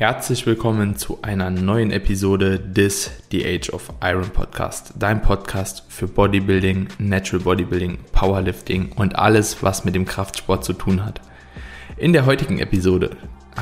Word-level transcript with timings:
Herzlich 0.00 0.46
willkommen 0.46 0.96
zu 0.96 1.18
einer 1.20 1.50
neuen 1.50 1.90
Episode 1.90 2.58
des 2.58 3.10
The 3.30 3.44
Age 3.44 3.68
of 3.68 3.92
Iron 4.02 4.30
Podcast, 4.30 4.94
dein 4.98 5.20
Podcast 5.20 5.84
für 5.90 6.08
Bodybuilding, 6.08 6.88
Natural 6.98 7.44
Bodybuilding, 7.44 7.98
Powerlifting 8.10 8.92
und 8.92 9.16
alles, 9.16 9.62
was 9.62 9.84
mit 9.84 9.94
dem 9.94 10.06
Kraftsport 10.06 10.64
zu 10.64 10.72
tun 10.72 11.04
hat. 11.04 11.20
In 11.98 12.14
der 12.14 12.24
heutigen 12.24 12.60
Episode 12.60 13.10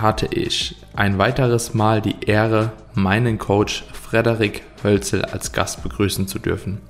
hatte 0.01 0.27
ich 0.27 0.77
ein 0.95 1.19
weiteres 1.19 1.74
Mal 1.74 2.01
die 2.01 2.14
Ehre, 2.24 2.71
meinen 2.95 3.39
Coach 3.39 3.83
Frederik 3.93 4.63
Hölzel 4.85 5.25
als 5.25 5.51
Gast 5.51 5.83
begrüßen 5.83 6.29
zu 6.29 6.39
dürfen. 6.39 6.81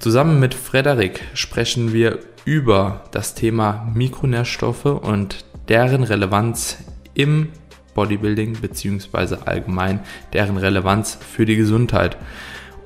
Zusammen 0.00 0.40
mit 0.40 0.54
Frederik 0.54 1.20
sprechen 1.34 1.92
wir 1.92 2.18
über 2.44 3.04
das 3.12 3.36
Thema 3.36 3.88
Mikronährstoffe 3.94 4.86
und 4.86 5.44
deren 5.68 6.02
Relevanz 6.02 6.78
im 7.14 7.50
Bodybuilding 7.98 8.60
beziehungsweise 8.60 9.48
allgemein 9.48 9.98
deren 10.32 10.56
Relevanz 10.56 11.18
für 11.20 11.44
die 11.44 11.56
Gesundheit. 11.56 12.16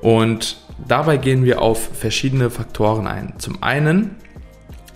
Und 0.01 0.57
dabei 0.87 1.17
gehen 1.17 1.45
wir 1.45 1.61
auf 1.61 1.95
verschiedene 1.95 2.49
Faktoren 2.49 3.05
ein. 3.05 3.35
Zum 3.37 3.61
einen 3.61 4.15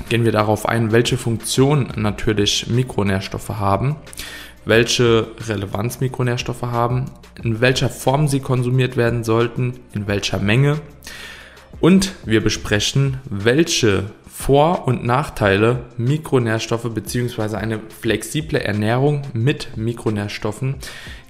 gehen 0.09 0.25
wir 0.25 0.31
darauf 0.31 0.67
ein, 0.67 0.91
welche 0.91 1.17
Funktion 1.17 1.89
natürlich 1.95 2.65
Mikronährstoffe 2.67 3.49
haben, 3.49 3.97
welche 4.65 5.27
Relevanz 5.47 5.99
Mikronährstoffe 5.99 6.63
haben, 6.63 7.05
in 7.43 7.61
welcher 7.61 7.89
Form 7.89 8.27
sie 8.27 8.39
konsumiert 8.39 8.97
werden 8.97 9.23
sollten, 9.23 9.75
in 9.93 10.07
welcher 10.07 10.39
Menge. 10.39 10.79
Und 11.79 12.15
wir 12.25 12.41
besprechen, 12.41 13.17
welche 13.29 14.05
vor- 14.37 14.87
und 14.87 15.03
Nachteile 15.03 15.87
Mikronährstoffe 15.97 16.93
bzw. 16.93 17.57
eine 17.57 17.79
flexible 17.79 18.61
Ernährung 18.61 19.23
mit 19.33 19.75
Mikronährstoffen 19.75 20.75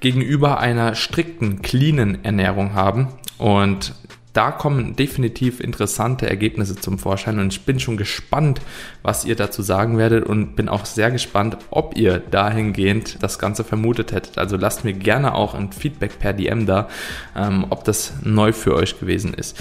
gegenüber 0.02 0.60
einer 0.60 0.94
strikten, 0.94 1.62
cleanen 1.62 2.26
Ernährung 2.26 2.74
haben. 2.74 3.08
Und 3.38 3.96
da 4.34 4.52
kommen 4.52 4.98
definitiv 4.98 5.62
interessante 5.62 6.30
Ergebnisse 6.30 6.76
zum 6.76 7.00
Vorschein 7.00 7.40
und 7.40 7.54
ich 7.54 7.62
bin 7.62 7.80
schon 7.80 7.96
gespannt, 7.96 8.62
was 9.04 9.24
ihr 9.24 9.36
dazu 9.36 9.62
sagen 9.62 9.98
werdet 9.98 10.26
und 10.26 10.56
bin 10.58 10.68
auch 10.68 10.86
sehr 10.86 11.10
gespannt, 11.10 11.58
ob 11.72 11.98
ihr 11.98 12.20
dahingehend 12.20 13.24
das 13.24 13.40
Ganze 13.40 13.64
vermutet 13.64 14.12
hättet. 14.12 14.38
Also 14.38 14.58
lasst 14.58 14.84
mir 14.84 14.94
gerne 14.94 15.34
auch 15.34 15.56
ein 15.56 15.72
Feedback 15.72 16.20
per 16.20 16.34
DM 16.34 16.66
da, 16.66 16.90
ähm, 17.36 17.68
ob 17.70 17.86
das 17.86 18.14
neu 18.22 18.52
für 18.52 18.76
euch 18.76 19.00
gewesen 19.00 19.34
ist. 19.34 19.58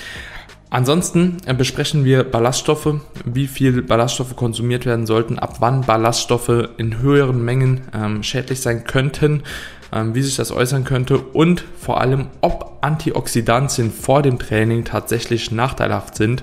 Ansonsten 0.69 1.37
äh, 1.47 1.55
besprechen 1.55 2.05
wir 2.05 2.25
Ballaststoffe, 2.25 3.01
wie 3.25 3.47
viel 3.47 3.83
Ballaststoffe 3.83 4.35
konsumiert 4.35 4.85
werden 4.85 5.07
sollten, 5.07 5.39
ab 5.39 5.57
wann 5.61 5.83
Ballaststoffe 5.83 6.71
in 6.77 7.01
höheren 7.01 7.45
Mengen 7.45 7.83
ähm, 7.95 8.23
schädlich 8.23 8.61
sein 8.61 8.85
könnten, 8.85 9.43
ähm, 9.93 10.15
wie 10.15 10.23
sich 10.23 10.37
das 10.37 10.51
äußern 10.51 10.85
könnte 10.85 11.19
und 11.19 11.65
vor 11.79 12.01
allem, 12.01 12.27
ob 12.41 12.79
Antioxidantien 12.81 13.93
vor 13.93 14.23
dem 14.23 14.39
Training 14.39 14.85
tatsächlich 14.85 15.53
nachteilhaft 15.53 16.17
sind. 16.17 16.43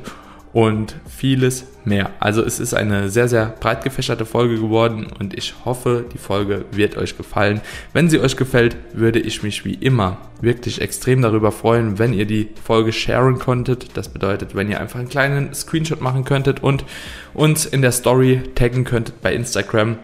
Und 0.54 0.96
vieles 1.08 1.66
mehr. 1.86 2.12
Also 2.20 2.44
es 2.44 2.60
ist 2.60 2.74
eine 2.74 3.10
sehr, 3.10 3.28
sehr 3.28 3.48
breit 3.60 3.84
gefächerte 3.84 4.26
Folge 4.26 4.56
geworden 4.56 5.08
und 5.20 5.34
ich 5.34 5.54
hoffe, 5.66 6.06
die 6.14 6.18
Folge 6.18 6.66
wird 6.72 6.98
euch 6.98 7.18
gefallen. 7.18 7.62
Wenn 7.94 8.10
sie 8.10 8.20
euch 8.20 8.38
gefällt, 8.38 8.78
würde 8.94 9.20
ich 9.20 9.44
mich 9.44 9.66
wie 9.66 9.74
immer 9.76 10.18
wirklich 10.42 10.82
extrem 10.82 11.22
darüber 11.22 11.52
freuen, 11.52 12.00
wenn 12.00 12.14
ihr 12.14 12.26
die 12.26 12.50
Folge 12.64 12.92
sharen 12.92 13.40
konntet. 13.40 13.98
Das 13.98 14.10
bedeutet, 14.10 14.56
wenn 14.56 14.70
ihr 14.70 14.80
einfach 14.80 15.00
einen 15.00 15.10
kleinen 15.10 15.54
Screenshot 15.54 16.02
machen 16.02 16.26
könntet 16.26 16.62
und 16.62 16.86
uns 17.34 17.66
in 17.66 17.82
der 17.82 17.92
Story 17.92 18.42
taggen 18.56 18.84
könntet 18.84 19.22
bei 19.22 19.34
Instagram. 19.34 19.98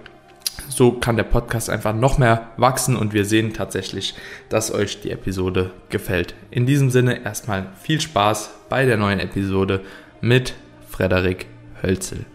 So 0.69 0.91
kann 0.93 1.17
der 1.17 1.23
Podcast 1.23 1.69
einfach 1.69 1.95
noch 1.95 2.17
mehr 2.17 2.51
wachsen 2.57 2.95
und 2.95 3.13
wir 3.13 3.25
sehen 3.25 3.53
tatsächlich, 3.53 4.13
dass 4.49 4.73
euch 4.73 5.01
die 5.01 5.11
Episode 5.11 5.71
gefällt. 5.89 6.35
In 6.51 6.65
diesem 6.65 6.89
Sinne 6.89 7.23
erstmal 7.23 7.67
viel 7.81 7.99
Spaß 7.99 8.51
bei 8.69 8.85
der 8.85 8.97
neuen 8.97 9.19
Episode 9.19 9.81
mit 10.21 10.53
Frederik 10.87 11.47
Hölzel. 11.81 12.25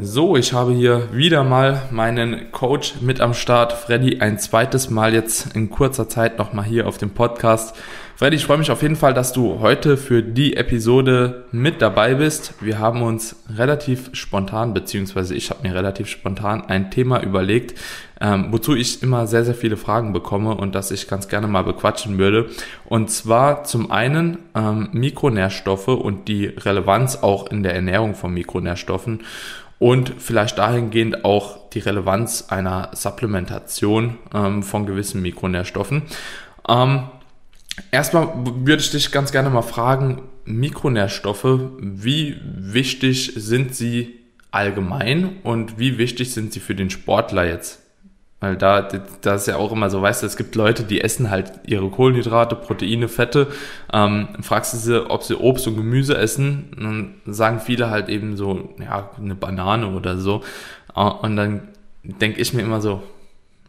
So, 0.00 0.36
ich 0.36 0.52
habe 0.52 0.72
hier 0.72 1.12
wieder 1.12 1.42
mal 1.42 1.82
meinen 1.90 2.52
Coach 2.52 3.00
mit 3.00 3.20
am 3.20 3.34
Start, 3.34 3.72
Freddy, 3.72 4.20
ein 4.20 4.38
zweites 4.38 4.90
Mal 4.90 5.12
jetzt 5.12 5.56
in 5.56 5.70
kurzer 5.70 6.08
Zeit 6.08 6.38
nochmal 6.38 6.64
hier 6.64 6.86
auf 6.86 6.98
dem 6.98 7.10
Podcast. 7.10 7.76
Freddy, 8.18 8.34
ich 8.34 8.46
freue 8.46 8.58
mich 8.58 8.72
auf 8.72 8.82
jeden 8.82 8.96
Fall, 8.96 9.14
dass 9.14 9.32
du 9.32 9.60
heute 9.60 9.96
für 9.96 10.24
die 10.24 10.56
Episode 10.56 11.44
mit 11.52 11.80
dabei 11.80 12.14
bist. 12.14 12.52
Wir 12.60 12.80
haben 12.80 13.02
uns 13.02 13.44
relativ 13.48 14.10
spontan, 14.12 14.74
beziehungsweise 14.74 15.36
ich 15.36 15.50
habe 15.50 15.62
mir 15.62 15.72
relativ 15.72 16.08
spontan 16.08 16.62
ein 16.62 16.90
Thema 16.90 17.22
überlegt, 17.22 17.78
ähm, 18.20 18.48
wozu 18.50 18.74
ich 18.74 19.04
immer 19.04 19.28
sehr, 19.28 19.44
sehr 19.44 19.54
viele 19.54 19.76
Fragen 19.76 20.12
bekomme 20.12 20.56
und 20.56 20.74
das 20.74 20.90
ich 20.90 21.06
ganz 21.06 21.28
gerne 21.28 21.46
mal 21.46 21.62
bequatschen 21.62 22.18
würde. 22.18 22.48
Und 22.86 23.08
zwar 23.08 23.62
zum 23.62 23.92
einen 23.92 24.38
ähm, 24.56 24.88
Mikronährstoffe 24.90 25.86
und 25.86 26.26
die 26.26 26.46
Relevanz 26.46 27.22
auch 27.22 27.48
in 27.52 27.62
der 27.62 27.76
Ernährung 27.76 28.16
von 28.16 28.34
Mikronährstoffen 28.34 29.20
und 29.78 30.12
vielleicht 30.18 30.58
dahingehend 30.58 31.24
auch 31.24 31.70
die 31.70 31.78
Relevanz 31.78 32.46
einer 32.48 32.90
Supplementation 32.94 34.18
ähm, 34.34 34.64
von 34.64 34.86
gewissen 34.86 35.22
Mikronährstoffen. 35.22 36.02
Ähm, 36.68 37.02
Erstmal 37.90 38.32
würde 38.34 38.82
ich 38.82 38.90
dich 38.90 39.10
ganz 39.10 39.32
gerne 39.32 39.50
mal 39.50 39.62
fragen, 39.62 40.22
Mikronährstoffe, 40.44 41.60
wie 41.80 42.36
wichtig 42.42 43.32
sind 43.36 43.74
sie 43.74 44.16
allgemein 44.50 45.36
und 45.42 45.78
wie 45.78 45.98
wichtig 45.98 46.32
sind 46.32 46.52
sie 46.52 46.60
für 46.60 46.74
den 46.74 46.90
Sportler 46.90 47.46
jetzt? 47.46 47.80
Weil 48.40 48.56
da, 48.56 48.82
da 49.20 49.34
ist 49.34 49.48
ja 49.48 49.56
auch 49.56 49.72
immer 49.72 49.90
so, 49.90 50.00
weißt 50.00 50.22
du, 50.22 50.26
es 50.26 50.36
gibt 50.36 50.54
Leute, 50.54 50.84
die 50.84 51.00
essen 51.00 51.28
halt 51.28 51.52
ihre 51.66 51.90
Kohlenhydrate, 51.90 52.54
Proteine, 52.54 53.08
Fette. 53.08 53.48
Ähm, 53.92 54.28
fragst 54.42 54.74
du 54.74 54.76
sie, 54.78 55.10
ob 55.10 55.24
sie 55.24 55.34
Obst 55.34 55.66
und 55.66 55.74
Gemüse 55.74 56.16
essen, 56.16 56.70
dann 56.78 57.14
sagen 57.26 57.58
viele 57.58 57.90
halt 57.90 58.08
eben 58.08 58.36
so, 58.36 58.74
ja, 58.78 59.10
eine 59.18 59.34
Banane 59.34 59.88
oder 59.88 60.18
so. 60.18 60.42
Äh, 60.94 61.00
und 61.00 61.34
dann 61.34 61.68
denke 62.04 62.40
ich 62.40 62.54
mir 62.54 62.62
immer 62.62 62.80
so, 62.80 63.02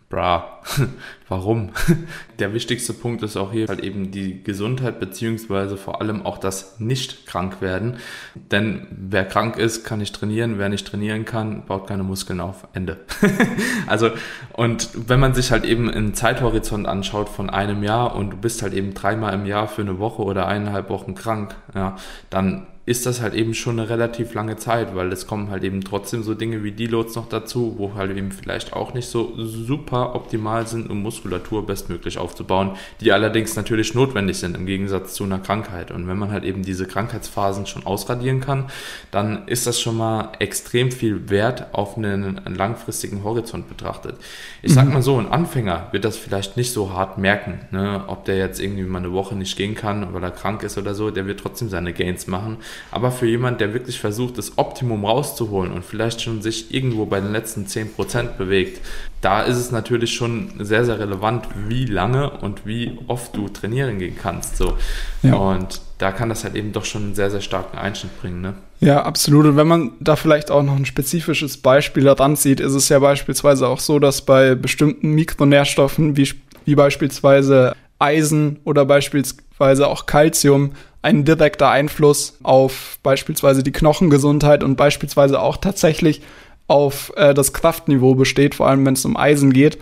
bra, 0.10 0.60
warum? 1.30 1.70
Der 2.40 2.54
wichtigste 2.54 2.94
Punkt 2.94 3.22
ist 3.22 3.38
auch 3.38 3.52
hier 3.52 3.68
halt 3.68 3.82
eben 3.82 4.12
die 4.12 4.44
Gesundheit 4.44 5.00
beziehungsweise 5.00 5.78
vor 5.78 6.02
allem 6.02 6.26
auch 6.26 6.40
das 6.40 6.80
Nicht-Krank-Werden. 6.80 7.98
Denn 8.34 8.88
wer 8.90 9.26
krank 9.26 9.58
ist, 9.58 9.84
kann 9.84 10.00
nicht 10.00 10.16
trainieren. 10.16 10.58
Wer 10.58 10.70
nicht 10.70 10.88
trainieren 10.88 11.26
kann, 11.26 11.66
baut 11.66 11.88
keine 11.88 12.04
Muskeln 12.04 12.40
auf. 12.40 12.68
Ende. 12.74 12.98
also, 13.88 14.10
und 14.54 14.90
wenn 14.96 15.20
man 15.20 15.36
sich 15.36 15.52
halt 15.52 15.64
eben 15.64 15.90
einen 15.90 16.16
Zeithorizont 16.16 16.88
anschaut 16.88 17.30
von 17.30 17.50
einem 17.50 17.84
Jahr 17.84 18.16
und 18.16 18.32
du 18.32 18.38
bist 18.38 18.64
halt 18.64 18.74
eben 18.74 18.94
dreimal 18.96 19.34
im 19.34 19.46
Jahr 19.46 19.68
für 19.68 19.82
eine 19.82 20.00
Woche 20.00 20.24
oder 20.24 20.48
eineinhalb 20.48 20.90
Wochen 20.90 21.14
krank, 21.14 21.56
ja, 21.76 21.98
dann 22.30 22.66
ist 22.90 23.06
das 23.06 23.22
halt 23.22 23.36
eben 23.36 23.54
schon 23.54 23.80
eine 23.80 23.88
relativ 23.88 24.34
lange 24.34 24.58
Zeit, 24.58 24.96
weil 24.96 25.12
es 25.12 25.28
kommen 25.28 25.52
halt 25.52 25.64
eben 25.64 25.84
trotzdem 25.84 26.24
so 26.24 26.34
Dinge 26.34 26.64
wie 26.64 26.72
Deloads 26.72 27.14
noch 27.14 27.30
dazu, 27.30 27.76
wo 27.78 27.94
halt 27.94 28.18
eben 28.18 28.32
vielleicht 28.32 28.74
auch 28.74 28.96
nicht 28.96 29.08
so 29.08 29.32
super 29.38 30.16
optimal 30.16 30.66
sind, 30.66 30.90
um 30.90 31.04
Muskulatur 31.04 31.68
bestmöglich 31.68 32.18
aufzubauen, 32.18 32.72
die 33.00 33.12
allerdings 33.12 33.56
natürlich 33.56 33.94
notwendig 33.94 34.40
sind 34.40 34.58
im 34.58 34.66
Gegensatz 34.66 35.14
zu 35.14 35.24
einer 35.24 35.38
Krankheit. 35.38 35.92
Und 35.92 36.08
wenn 36.08 36.18
man 36.18 36.32
halt 36.32 36.44
eben 36.44 36.64
diese 36.64 36.88
Krankheitsphasen 36.88 37.68
schon 37.68 37.86
ausradieren 37.86 38.40
kann, 38.40 38.66
dann 39.12 39.48
ist 39.48 39.68
das 39.68 39.80
schon 39.80 39.96
mal 39.96 40.32
extrem 40.40 40.92
viel 40.92 41.30
wert 41.30 41.76
auf 41.76 41.96
einen 41.96 42.42
langfristigen 42.48 43.24
Horizont 43.24 43.70
betrachtet. 43.70 44.16
Ich 44.64 44.74
sag 44.74 44.88
mhm. 44.88 44.94
mal 44.94 45.04
so, 45.04 45.20
ein 45.20 45.28
Anfänger 45.28 45.90
wird 45.92 46.06
das 46.06 46.18
vielleicht 46.18 46.58
nicht 46.58 46.74
so 46.74 46.92
hart 46.92 47.20
merken, 47.20 47.60
ne? 47.70 48.06
ob 48.08 48.26
der 48.26 48.38
jetzt 48.38 48.60
irgendwie 48.60 48.82
mal 48.82 48.98
eine 48.98 49.12
Woche 49.12 49.36
nicht 49.36 49.56
gehen 49.56 49.76
kann, 49.76 50.12
weil 50.12 50.24
er 50.24 50.32
krank 50.32 50.64
ist 50.64 50.80
oder 50.80 50.96
so, 50.96 51.12
der 51.12 51.28
wird 51.28 51.40
trotzdem 51.40 51.70
seine 51.70 51.94
Gains 51.94 52.26
machen. 52.26 52.58
Aber 52.92 53.12
für 53.12 53.28
jemand, 53.28 53.62
der 53.62 53.74
wirklich 53.74 54.00
versucht, 54.00 54.38
das 54.38 54.58
Optimum 54.58 55.06
rauszuholen 55.06 55.72
und 55.72 55.86
vielleicht 55.86 56.22
schon 56.22 56.42
sich 56.42 56.74
irgendwo 56.74 57.06
bei 57.06 57.20
den 57.20 57.32
letzten 57.32 57.66
10% 57.66 58.38
bewegt, 58.38 58.82
da 59.22 59.42
ist 59.42 59.58
es 59.58 59.72
natürlich 59.72 60.14
schon 60.14 60.52
sehr, 60.60 60.86
sehr 60.86 61.00
relevant, 61.00 61.48
wie 61.68 61.86
lange 61.86 62.30
und 62.30 62.66
wie 62.66 62.98
oft 63.08 63.36
du 63.36 63.50
trainieren 63.50 64.00
gehen 64.00 64.16
kannst. 64.22 64.58
So. 64.58 64.78
Ja. 65.24 65.36
Und 65.36 65.82
da 65.98 66.12
kann 66.12 66.30
das 66.30 66.44
halt 66.44 66.56
eben 66.56 66.72
doch 66.72 66.86
schon 66.86 67.04
einen 67.04 67.16
sehr, 67.16 67.30
sehr 67.30 67.42
starken 67.42 67.78
Einschnitt 67.78 68.20
bringen. 68.22 68.42
Ne? 68.42 68.56
Ja, 68.80 69.04
absolut. 69.04 69.46
Und 69.46 69.58
wenn 69.58 69.68
man 69.68 69.92
da 70.00 70.16
vielleicht 70.16 70.50
auch 70.50 70.64
noch 70.64 70.76
ein 70.76 70.86
spezifisches 70.86 71.58
Beispiel 71.58 72.06
daran 72.06 72.38
sieht, 72.38 72.62
ist 72.62 72.74
es 72.74 72.88
ja 72.90 73.00
beispielsweise 73.00 73.68
auch 73.68 73.80
so, 73.80 74.00
dass 74.00 74.22
bei 74.22 74.56
bestimmten 74.56 75.12
Mikronährstoffen 75.12 76.16
wie, 76.16 76.32
wie 76.66 76.76
beispielsweise 76.76 77.76
Eisen 78.00 78.60
oder 78.64 78.86
beispielsweise 78.86 79.88
auch 79.88 80.06
Calcium 80.06 80.72
ein 81.02 81.26
direkter 81.26 81.70
Einfluss 81.70 82.38
auf 82.44 82.98
beispielsweise 83.04 83.64
die 83.64 83.72
Knochengesundheit 83.72 84.64
und 84.64 84.76
beispielsweise 84.76 85.40
auch 85.40 85.58
tatsächlich 85.58 86.22
auf 86.68 87.14
äh, 87.16 87.34
das 87.34 87.54
Kraftniveau 87.54 88.16
besteht, 88.16 88.56
vor 88.56 88.68
allem 88.68 88.86
wenn 88.86 88.94
es 88.94 89.06
um 89.06 89.18
Eisen 89.18 89.54
geht. 89.54 89.78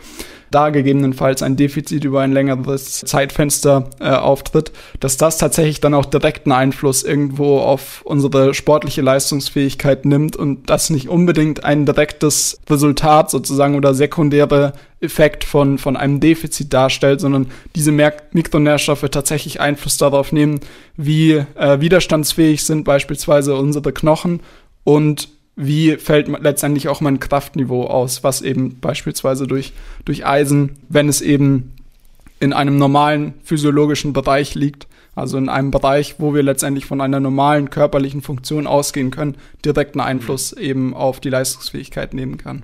Da 0.51 0.69
gegebenenfalls 0.69 1.44
ein 1.44 1.55
Defizit 1.55 2.03
über 2.03 2.21
ein 2.21 2.31
längeres 2.31 3.01
Zeitfenster 3.01 3.89
äh, 3.99 4.09
auftritt, 4.09 4.71
dass 4.99 5.17
das 5.17 5.38
tatsächlich 5.38 5.81
dann 5.81 5.94
auch 5.94 6.05
direkten 6.05 6.51
Einfluss 6.51 7.03
irgendwo 7.03 7.59
auf 7.59 8.01
unsere 8.03 8.53
sportliche 8.53 9.01
Leistungsfähigkeit 9.01 10.05
nimmt 10.05 10.35
und 10.35 10.69
das 10.69 10.89
nicht 10.89 11.09
unbedingt 11.09 11.63
ein 11.63 11.85
direktes 11.85 12.59
Resultat 12.69 13.29
sozusagen 13.29 13.75
oder 13.75 13.94
sekundäre 13.94 14.73
Effekt 14.99 15.44
von, 15.44 15.77
von 15.77 15.95
einem 15.95 16.19
Defizit 16.19 16.73
darstellt, 16.73 17.21
sondern 17.21 17.47
diese 17.75 17.91
Mikronährstoffe 17.91 19.07
tatsächlich 19.11 19.61
Einfluss 19.61 19.97
darauf 19.97 20.31
nehmen, 20.31 20.59
wie 20.95 21.33
äh, 21.55 21.79
widerstandsfähig 21.79 22.63
sind 22.63 22.83
beispielsweise 22.83 23.55
unsere 23.55 23.94
Knochen 23.94 24.41
und 24.83 25.29
wie 25.57 25.98
fällt 25.98 26.27
letztendlich 26.27 26.88
auch 26.88 27.01
mein 27.01 27.19
Kraftniveau 27.19 27.86
aus, 27.88 28.24
was 28.24 28.42
eben 28.42 28.80
beispielsweise 28.80 29.48
durch, 29.48 29.74
durch 30.06 30.25
Eisen, 30.25 30.77
wenn 30.88 31.09
es 31.09 31.19
eben 31.19 31.74
in 32.39 32.54
einem 32.54 32.77
normalen 32.77 33.33
physiologischen 33.44 34.13
Bereich 34.13 34.54
liegt, 34.54 34.88
also 35.15 35.39
in 35.39 35.50
einem 35.50 35.71
Bereich, 35.71 36.19
wo 36.19 36.36
wir 36.36 36.44
letztendlich 36.44 36.86
von 36.86 37.01
einer 37.01 37.19
normalen 37.19 37.71
körperlichen 37.71 38.21
Funktion 38.21 38.68
ausgehen 38.68 39.09
können, 39.09 39.36
direkten 39.65 40.00
Einfluss 40.00 40.56
mhm. 40.56 40.62
eben 40.62 40.94
auf 40.94 41.19
die 41.19 41.31
Leistungsfähigkeit 41.31 42.13
nehmen 42.13 42.38
kann. 42.38 42.63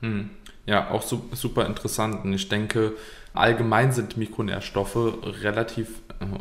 Hm. 0.00 0.30
Ja, 0.66 0.88
auch 0.92 1.02
super 1.02 1.66
interessant. 1.66 2.24
Und 2.24 2.32
ich 2.32 2.48
denke, 2.48 2.92
allgemein 3.34 3.90
sind 3.90 4.16
Mikronährstoffe 4.16 5.14
relativ 5.42 5.88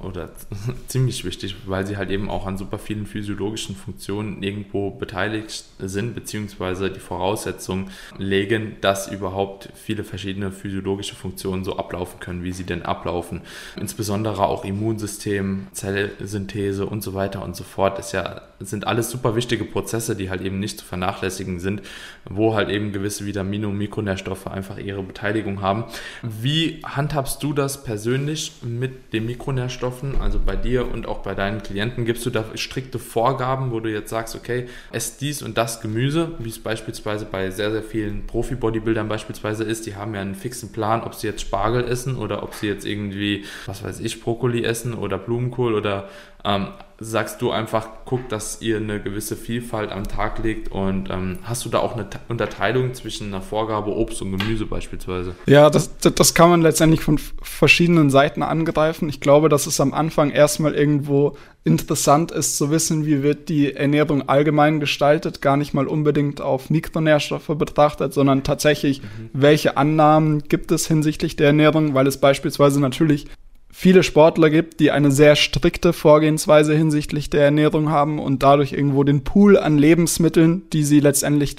oder 0.04 0.30
ziemlich 0.88 1.24
wichtig, 1.24 1.56
weil 1.66 1.88
sie 1.88 1.98
halt 1.98 2.10
eben 2.10 2.30
auch 2.30 2.46
an 2.46 2.58
super 2.58 2.78
vielen 2.78 3.06
physiologischen 3.06 3.76
Funktionen 3.76 4.44
irgendwo 4.44 4.92
beteiligt 4.92 5.64
sind, 5.80 6.16
beziehungsweise 6.16 6.92
die 6.92 7.00
Voraussetzungen 7.00 7.90
legen, 8.18 8.76
dass 8.82 9.10
überhaupt 9.10 9.70
viele 9.76 10.04
verschiedene 10.04 10.52
physiologische 10.52 11.16
Funktionen 11.16 11.64
so 11.64 11.78
ablaufen 11.78 12.20
können, 12.20 12.44
wie 12.44 12.52
sie 12.52 12.66
denn 12.66 12.84
ablaufen. 12.84 13.42
Insbesondere 13.80 14.48
auch 14.48 14.66
Immunsystem, 14.66 15.68
Zellsynthese 15.72 16.86
und 16.86 17.02
so 17.02 17.14
weiter 17.14 17.44
und 17.44 17.56
so 17.56 17.64
fort 17.64 18.00
ist 18.00 18.12
ja, 18.12 18.42
sind 18.60 18.86
alles 18.86 19.10
super 19.10 19.36
wichtige 19.36 19.64
Prozesse, 19.64 20.16
die 20.16 20.30
halt 20.30 20.42
eben 20.42 20.60
nicht 20.60 20.80
zu 20.80 20.86
vernachlässigen 20.86 21.60
sind, 21.60 21.82
wo 22.30 22.56
halt 22.56 22.70
eben 22.70 22.92
gewisse 22.92 23.26
Vitamine 23.26 23.68
und 23.70 23.78
Mikronährstoffe 23.78 24.48
einfach 24.48 24.78
ihre 24.78 25.04
Beteiligung 25.04 25.62
haben. 25.62 25.86
Wie 26.22 26.82
handhabst 26.84 27.42
du 27.42 27.54
das 27.54 27.84
persönlich 27.84 28.54
mit 28.62 29.14
den 29.14 29.26
Mikronährstoffen? 29.70 30.10
Nährstoffen, 30.10 30.22
also 30.22 30.40
bei 30.44 30.56
dir 30.56 30.92
und 30.92 31.08
auch 31.08 31.20
bei 31.20 31.36
deinen 31.36 31.62
Klienten, 31.62 32.06
gibst 32.06 32.26
du 32.26 32.30
da 32.30 32.46
strikte 32.56 33.00
Vorgaben, 33.00 33.72
wo 33.72 33.80
du 33.80 33.92
jetzt 33.92 34.10
sagst, 34.10 34.36
okay, 34.36 34.68
ess 34.92 35.18
dies 35.18 35.42
und 35.42 35.58
das 35.58 35.82
Gemüse, 35.82 36.32
wie 36.40 36.50
es 36.50 36.60
beispielsweise 36.60 37.26
bei 37.26 37.52
sehr, 37.52 37.72
sehr 37.72 37.84
vielen 37.84 38.26
Profi-Bodybuildern 38.28 39.08
beispielsweise 39.08 39.64
ist. 39.64 39.86
Die 39.86 39.96
haben 39.96 40.16
ja 40.16 40.22
einen 40.22 40.36
fixen 40.36 40.72
Plan, 40.72 41.02
ob 41.04 41.16
sie 41.16 41.28
jetzt 41.28 41.42
Spargel 41.42 41.86
essen 41.86 42.18
oder 42.18 42.44
ob 42.44 42.54
sie 42.54 42.68
jetzt 42.68 42.86
irgendwie, 42.86 43.46
was 43.66 43.84
weiß 43.84 44.00
ich, 44.00 44.22
Brokkoli 44.22 44.64
essen 44.64 44.94
oder 44.94 45.18
Blumenkohl 45.18 45.76
oder 45.76 46.10
ähm, 46.44 46.70
sagst 47.02 47.42
du 47.42 47.52
einfach, 47.52 47.88
guck, 48.04 48.28
dass 48.28 48.62
ihr 48.62 48.78
eine 48.78 49.02
gewisse 49.02 49.38
Vielfalt 49.38 49.92
am 49.92 50.08
Tag 50.08 50.44
legt 50.44 50.70
und 50.70 51.10
ähm, 51.10 51.40
hast 51.44 51.64
du 51.64 51.70
da 51.70 51.80
auch 51.80 51.94
eine 51.94 52.08
Unterteilung 52.28 52.94
zwischen 52.94 53.28
einer 53.28 53.42
Vorgabe 53.42 53.92
Obst 53.92 54.22
und 54.22 54.38
Gemüse 54.38 54.66
beispielsweise? 54.66 55.34
Ja, 55.46 55.70
das, 55.70 55.98
das 55.98 56.34
kann 56.34 56.50
man 56.50 56.62
letztendlich 56.62 57.02
von 57.02 57.18
verschiedenen 57.18 58.10
Seiten 58.10 58.44
angreifen. 58.44 59.08
Ich 59.08 59.22
glaube, 59.22 59.48
dass 59.48 59.66
es 59.66 59.80
am 59.80 59.94
Anfang 59.94 60.30
erstmal 60.32 60.76
irgendwo 60.76 61.38
interessant 61.64 62.32
ist 62.32 62.58
zu 62.58 62.70
wissen, 62.70 63.06
wie 63.06 63.24
wird 63.24 63.48
die 63.48 63.74
Ernährung 63.74 64.28
allgemein 64.28 64.80
gestaltet, 64.80 65.42
gar 65.42 65.56
nicht 65.56 65.74
mal 65.74 65.88
unbedingt 65.88 66.42
auf 66.42 66.70
Mikronährstoffe 66.70 67.52
betrachtet, 67.58 68.14
sondern 68.14 68.44
tatsächlich, 68.44 69.02
mhm. 69.02 69.30
welche 69.34 69.78
Annahmen 69.78 70.44
gibt 70.44 70.72
es 70.72 70.88
hinsichtlich 70.88 71.36
der 71.38 71.48
Ernährung, 71.48 71.94
weil 71.94 72.08
es 72.08 72.18
beispielsweise 72.18 72.82
natürlich 72.82 73.28
viele 73.80 74.04
Sportler 74.04 74.50
gibt, 74.50 74.82
die 74.82 74.92
eine 74.92 75.10
sehr 75.10 75.38
strikte 75.38 75.94
Vorgehensweise 75.94 76.76
hinsichtlich 76.76 77.30
der 77.30 77.46
Ernährung 77.46 77.90
haben 77.90 78.20
und 78.20 78.44
dadurch 78.44 78.74
irgendwo 78.74 79.06
den 79.06 79.24
Pool 79.24 79.58
an 79.58 79.78
Lebensmitteln, 79.78 80.70
die 80.74 80.84
sie 80.84 81.00
letztendlich 81.00 81.56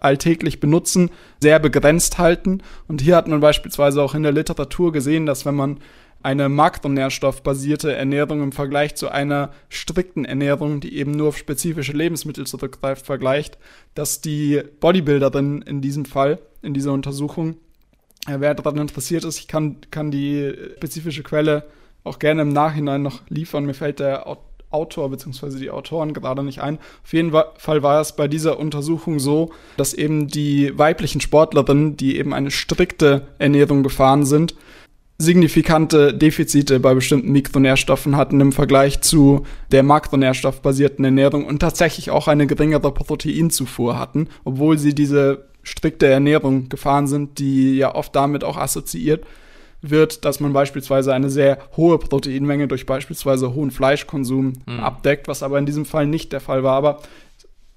alltäglich 0.00 0.58
benutzen, 0.58 1.10
sehr 1.38 1.60
begrenzt 1.60 2.18
halten. 2.18 2.60
Und 2.88 3.02
hier 3.02 3.14
hat 3.14 3.28
man 3.28 3.38
beispielsweise 3.38 4.02
auch 4.02 4.16
in 4.16 4.24
der 4.24 4.32
Literatur 4.32 4.90
gesehen, 4.90 5.26
dass 5.26 5.46
wenn 5.46 5.54
man 5.54 5.78
eine 6.24 6.48
makronährstoffbasierte 6.48 7.94
Ernährung 7.94 8.42
im 8.42 8.50
Vergleich 8.50 8.96
zu 8.96 9.08
einer 9.08 9.52
strikten 9.68 10.24
Ernährung, 10.24 10.80
die 10.80 10.96
eben 10.96 11.12
nur 11.12 11.28
auf 11.28 11.38
spezifische 11.38 11.92
Lebensmittel 11.92 12.48
zurückgreift, 12.48 13.06
vergleicht, 13.06 13.58
dass 13.94 14.20
die 14.20 14.60
Bodybuilderin 14.80 15.62
in 15.62 15.80
diesem 15.80 16.04
Fall, 16.04 16.40
in 16.62 16.74
dieser 16.74 16.92
Untersuchung, 16.92 17.58
wer 18.26 18.54
daran 18.54 18.78
interessiert 18.78 19.24
ist, 19.24 19.38
ich 19.38 19.48
kann, 19.48 19.76
kann 19.90 20.10
die 20.10 20.52
spezifische 20.76 21.22
Quelle 21.22 21.64
auch 22.04 22.18
gerne 22.18 22.42
im 22.42 22.52
Nachhinein 22.52 23.02
noch 23.02 23.22
liefern. 23.28 23.64
Mir 23.66 23.74
fällt 23.74 24.00
der 24.00 24.26
Autor 24.70 25.10
bzw. 25.10 25.58
die 25.58 25.70
Autoren 25.70 26.14
gerade 26.14 26.42
nicht 26.42 26.60
ein. 26.60 26.78
Auf 27.02 27.12
jeden 27.12 27.32
Fall 27.32 27.82
war 27.82 28.00
es 28.00 28.14
bei 28.14 28.28
dieser 28.28 28.58
Untersuchung 28.58 29.18
so, 29.18 29.52
dass 29.76 29.94
eben 29.94 30.28
die 30.28 30.76
weiblichen 30.78 31.20
Sportlerinnen, 31.20 31.96
die 31.96 32.18
eben 32.18 32.32
eine 32.32 32.50
strikte 32.50 33.28
Ernährung 33.38 33.82
gefahren 33.82 34.24
sind, 34.24 34.54
signifikante 35.18 36.14
Defizite 36.14 36.80
bei 36.80 36.94
bestimmten 36.94 37.32
Mikronährstoffen 37.32 38.16
hatten 38.16 38.40
im 38.40 38.52
Vergleich 38.52 39.02
zu 39.02 39.44
der 39.70 39.82
makronährstoffbasierten 39.82 41.04
Ernährung 41.04 41.44
und 41.44 41.58
tatsächlich 41.58 42.10
auch 42.10 42.26
eine 42.26 42.46
geringere 42.46 42.92
Proteinzufuhr 42.92 43.98
hatten, 43.98 44.28
obwohl 44.44 44.78
sie 44.78 44.94
diese 44.94 45.49
strikte 45.62 46.06
Ernährung 46.06 46.68
gefahren 46.68 47.06
sind, 47.06 47.38
die 47.38 47.76
ja 47.76 47.94
oft 47.94 48.14
damit 48.14 48.44
auch 48.44 48.56
assoziiert 48.56 49.24
wird, 49.82 50.24
dass 50.24 50.40
man 50.40 50.52
beispielsweise 50.52 51.14
eine 51.14 51.30
sehr 51.30 51.58
hohe 51.76 51.98
Proteinmenge 51.98 52.68
durch 52.68 52.86
beispielsweise 52.86 53.54
hohen 53.54 53.70
Fleischkonsum 53.70 54.54
mhm. 54.66 54.80
abdeckt, 54.80 55.28
was 55.28 55.42
aber 55.42 55.58
in 55.58 55.66
diesem 55.66 55.86
Fall 55.86 56.06
nicht 56.06 56.32
der 56.32 56.40
Fall 56.40 56.62
war. 56.62 56.76
Aber 56.76 57.00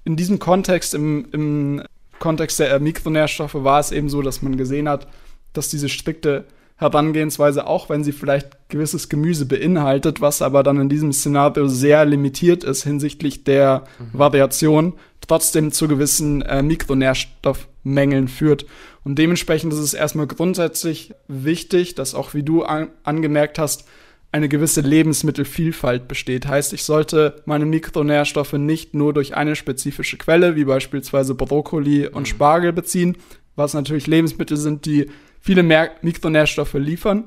in 0.04 0.16
diesem 0.16 0.38
Kontext, 0.38 0.94
im, 0.94 1.26
im 1.32 1.82
Kontext 2.18 2.60
der 2.60 2.78
Mikronährstoffe, 2.78 3.54
war 3.54 3.80
es 3.80 3.90
eben 3.90 4.08
so, 4.08 4.22
dass 4.22 4.42
man 4.42 4.56
gesehen 4.56 4.88
hat, 4.88 5.06
dass 5.52 5.70
diese 5.70 5.88
strikte 5.88 6.44
Herangehensweise, 6.76 7.66
auch 7.66 7.88
wenn 7.88 8.02
sie 8.02 8.12
vielleicht 8.12 8.68
gewisses 8.68 9.08
Gemüse 9.08 9.46
beinhaltet, 9.46 10.20
was 10.20 10.42
aber 10.42 10.62
dann 10.64 10.80
in 10.80 10.88
diesem 10.88 11.12
Szenario 11.12 11.68
sehr 11.68 12.04
limitiert 12.04 12.64
ist 12.64 12.82
hinsichtlich 12.82 13.44
der 13.44 13.84
mhm. 13.98 14.18
Variation, 14.18 14.92
trotzdem 15.20 15.70
zu 15.70 15.86
gewissen 15.86 16.42
äh, 16.42 16.62
Mikronährstoffmängeln 16.62 18.26
führt. 18.26 18.66
Und 19.04 19.18
dementsprechend 19.18 19.72
ist 19.72 19.78
es 19.78 19.94
erstmal 19.94 20.26
grundsätzlich 20.26 21.14
wichtig, 21.28 21.94
dass 21.94 22.14
auch, 22.14 22.34
wie 22.34 22.42
du 22.42 22.64
an 22.64 22.88
angemerkt 23.04 23.58
hast, 23.58 23.84
eine 24.32 24.48
gewisse 24.48 24.80
Lebensmittelvielfalt 24.80 26.08
besteht. 26.08 26.48
Heißt, 26.48 26.72
ich 26.72 26.82
sollte 26.82 27.40
meine 27.44 27.66
Mikronährstoffe 27.66 28.54
nicht 28.54 28.92
nur 28.92 29.14
durch 29.14 29.36
eine 29.36 29.54
spezifische 29.54 30.16
Quelle, 30.16 30.56
wie 30.56 30.64
beispielsweise 30.64 31.36
Brokkoli 31.36 32.08
und 32.08 32.22
mhm. 32.22 32.26
Spargel 32.26 32.72
beziehen, 32.72 33.16
was 33.54 33.74
natürlich 33.74 34.08
Lebensmittel 34.08 34.56
sind, 34.56 34.86
die 34.86 35.08
viele 35.44 35.62
mehr 35.62 35.90
Mikronährstoffe 36.00 36.72
liefern, 36.72 37.24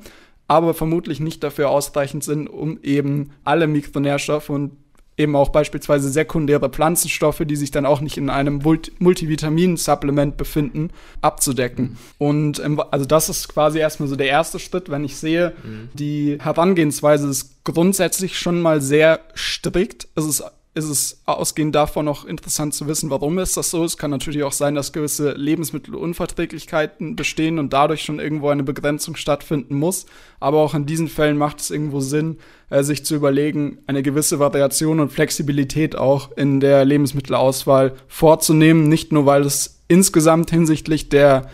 aber 0.47 0.73
vermutlich 0.73 1.19
nicht 1.19 1.43
dafür 1.43 1.69
ausreichend 1.69 2.23
sind, 2.23 2.47
um 2.47 2.79
eben 2.81 3.29
alle 3.43 3.67
Mikronährstoffe 3.67 4.49
und 4.49 4.71
eben 5.17 5.35
auch 5.35 5.49
beispielsweise 5.49 6.09
sekundäre 6.09 6.69
Pflanzenstoffe, 6.69 7.43
die 7.45 7.55
sich 7.55 7.69
dann 7.69 7.85
auch 7.85 8.01
nicht 8.01 8.17
in 8.17 8.31
einem 8.31 8.61
Multivitamin-Supplement 8.99 10.35
befinden, 10.35 10.89
abzudecken. 11.21 11.97
Und 12.17 12.59
im, 12.59 12.79
also 12.79 13.05
das 13.05 13.29
ist 13.29 13.49
quasi 13.49 13.79
erstmal 13.79 14.09
so 14.09 14.15
der 14.15 14.27
erste 14.27 14.57
Schritt, 14.57 14.89
wenn 14.89 15.03
ich 15.03 15.15
sehe, 15.15 15.53
mhm. 15.63 15.89
die 15.93 16.37
Herangehensweise 16.41 17.27
ist 17.29 17.63
grundsätzlich 17.63 18.39
schon 18.39 18.61
mal 18.61 18.81
sehr 18.81 19.19
strikt. 19.35 20.07
Es 20.15 20.25
ist 20.25 20.43
ist 20.77 20.89
es 20.89 21.21
ausgehend 21.25 21.73
davon 21.75 22.05
noch 22.05 22.23
interessant 22.23 22.73
zu 22.73 22.87
wissen, 22.87 23.09
warum 23.09 23.39
ist 23.39 23.57
das 23.57 23.71
so. 23.71 23.83
Es 23.83 23.97
kann 23.97 24.11
natürlich 24.11 24.43
auch 24.43 24.51
sein, 24.51 24.75
dass 24.75 24.93
gewisse 24.93 25.31
Lebensmittelunverträglichkeiten 25.31 27.15
bestehen 27.15 27.57
und 27.57 27.73
dadurch 27.73 28.03
schon 28.03 28.19
irgendwo 28.19 28.49
eine 28.49 28.63
Begrenzung 28.63 29.15
stattfinden 29.15 29.75
muss. 29.75 30.05
Aber 30.39 30.59
auch 30.59 30.75
in 30.75 30.85
diesen 30.85 31.07
Fällen 31.07 31.37
macht 31.37 31.59
es 31.59 31.71
irgendwo 31.71 31.99
Sinn, 31.99 32.37
äh, 32.69 32.83
sich 32.83 33.03
zu 33.03 33.15
überlegen, 33.15 33.79
eine 33.87 34.03
gewisse 34.03 34.37
Variation 34.37 34.99
und 34.99 35.11
Flexibilität 35.11 35.95
auch 35.95 36.31
in 36.37 36.59
der 36.59 36.85
Lebensmittelauswahl 36.85 37.95
vorzunehmen. 38.07 38.87
Nicht 38.87 39.11
nur, 39.11 39.25
weil 39.25 39.41
es 39.41 39.79
insgesamt 39.87 40.51
hinsichtlich 40.51 41.09
der 41.09 41.49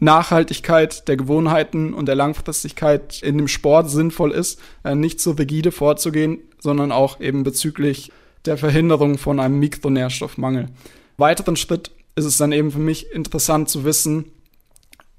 Nachhaltigkeit 0.00 1.06
der 1.08 1.16
Gewohnheiten 1.16 1.94
und 1.94 2.06
der 2.06 2.14
Langfristigkeit 2.16 3.22
in 3.22 3.38
dem 3.38 3.48
Sport 3.48 3.88
sinnvoll 3.90 4.32
ist, 4.32 4.60
äh, 4.84 4.94
nicht 4.94 5.20
so 5.20 5.32
rigide 5.32 5.70
vorzugehen, 5.70 6.38
sondern 6.58 6.92
auch 6.92 7.20
eben 7.20 7.44
bezüglich 7.44 8.10
der 8.48 8.56
Verhinderung 8.56 9.18
von 9.18 9.38
einem 9.38 9.58
Mikronährstoffmangel. 9.60 10.68
Weiteren 11.16 11.56
Schritt 11.56 11.92
ist 12.16 12.24
es 12.24 12.38
dann 12.38 12.50
eben 12.50 12.72
für 12.72 12.78
mich 12.78 13.12
interessant 13.12 13.68
zu 13.68 13.84
wissen, 13.84 14.32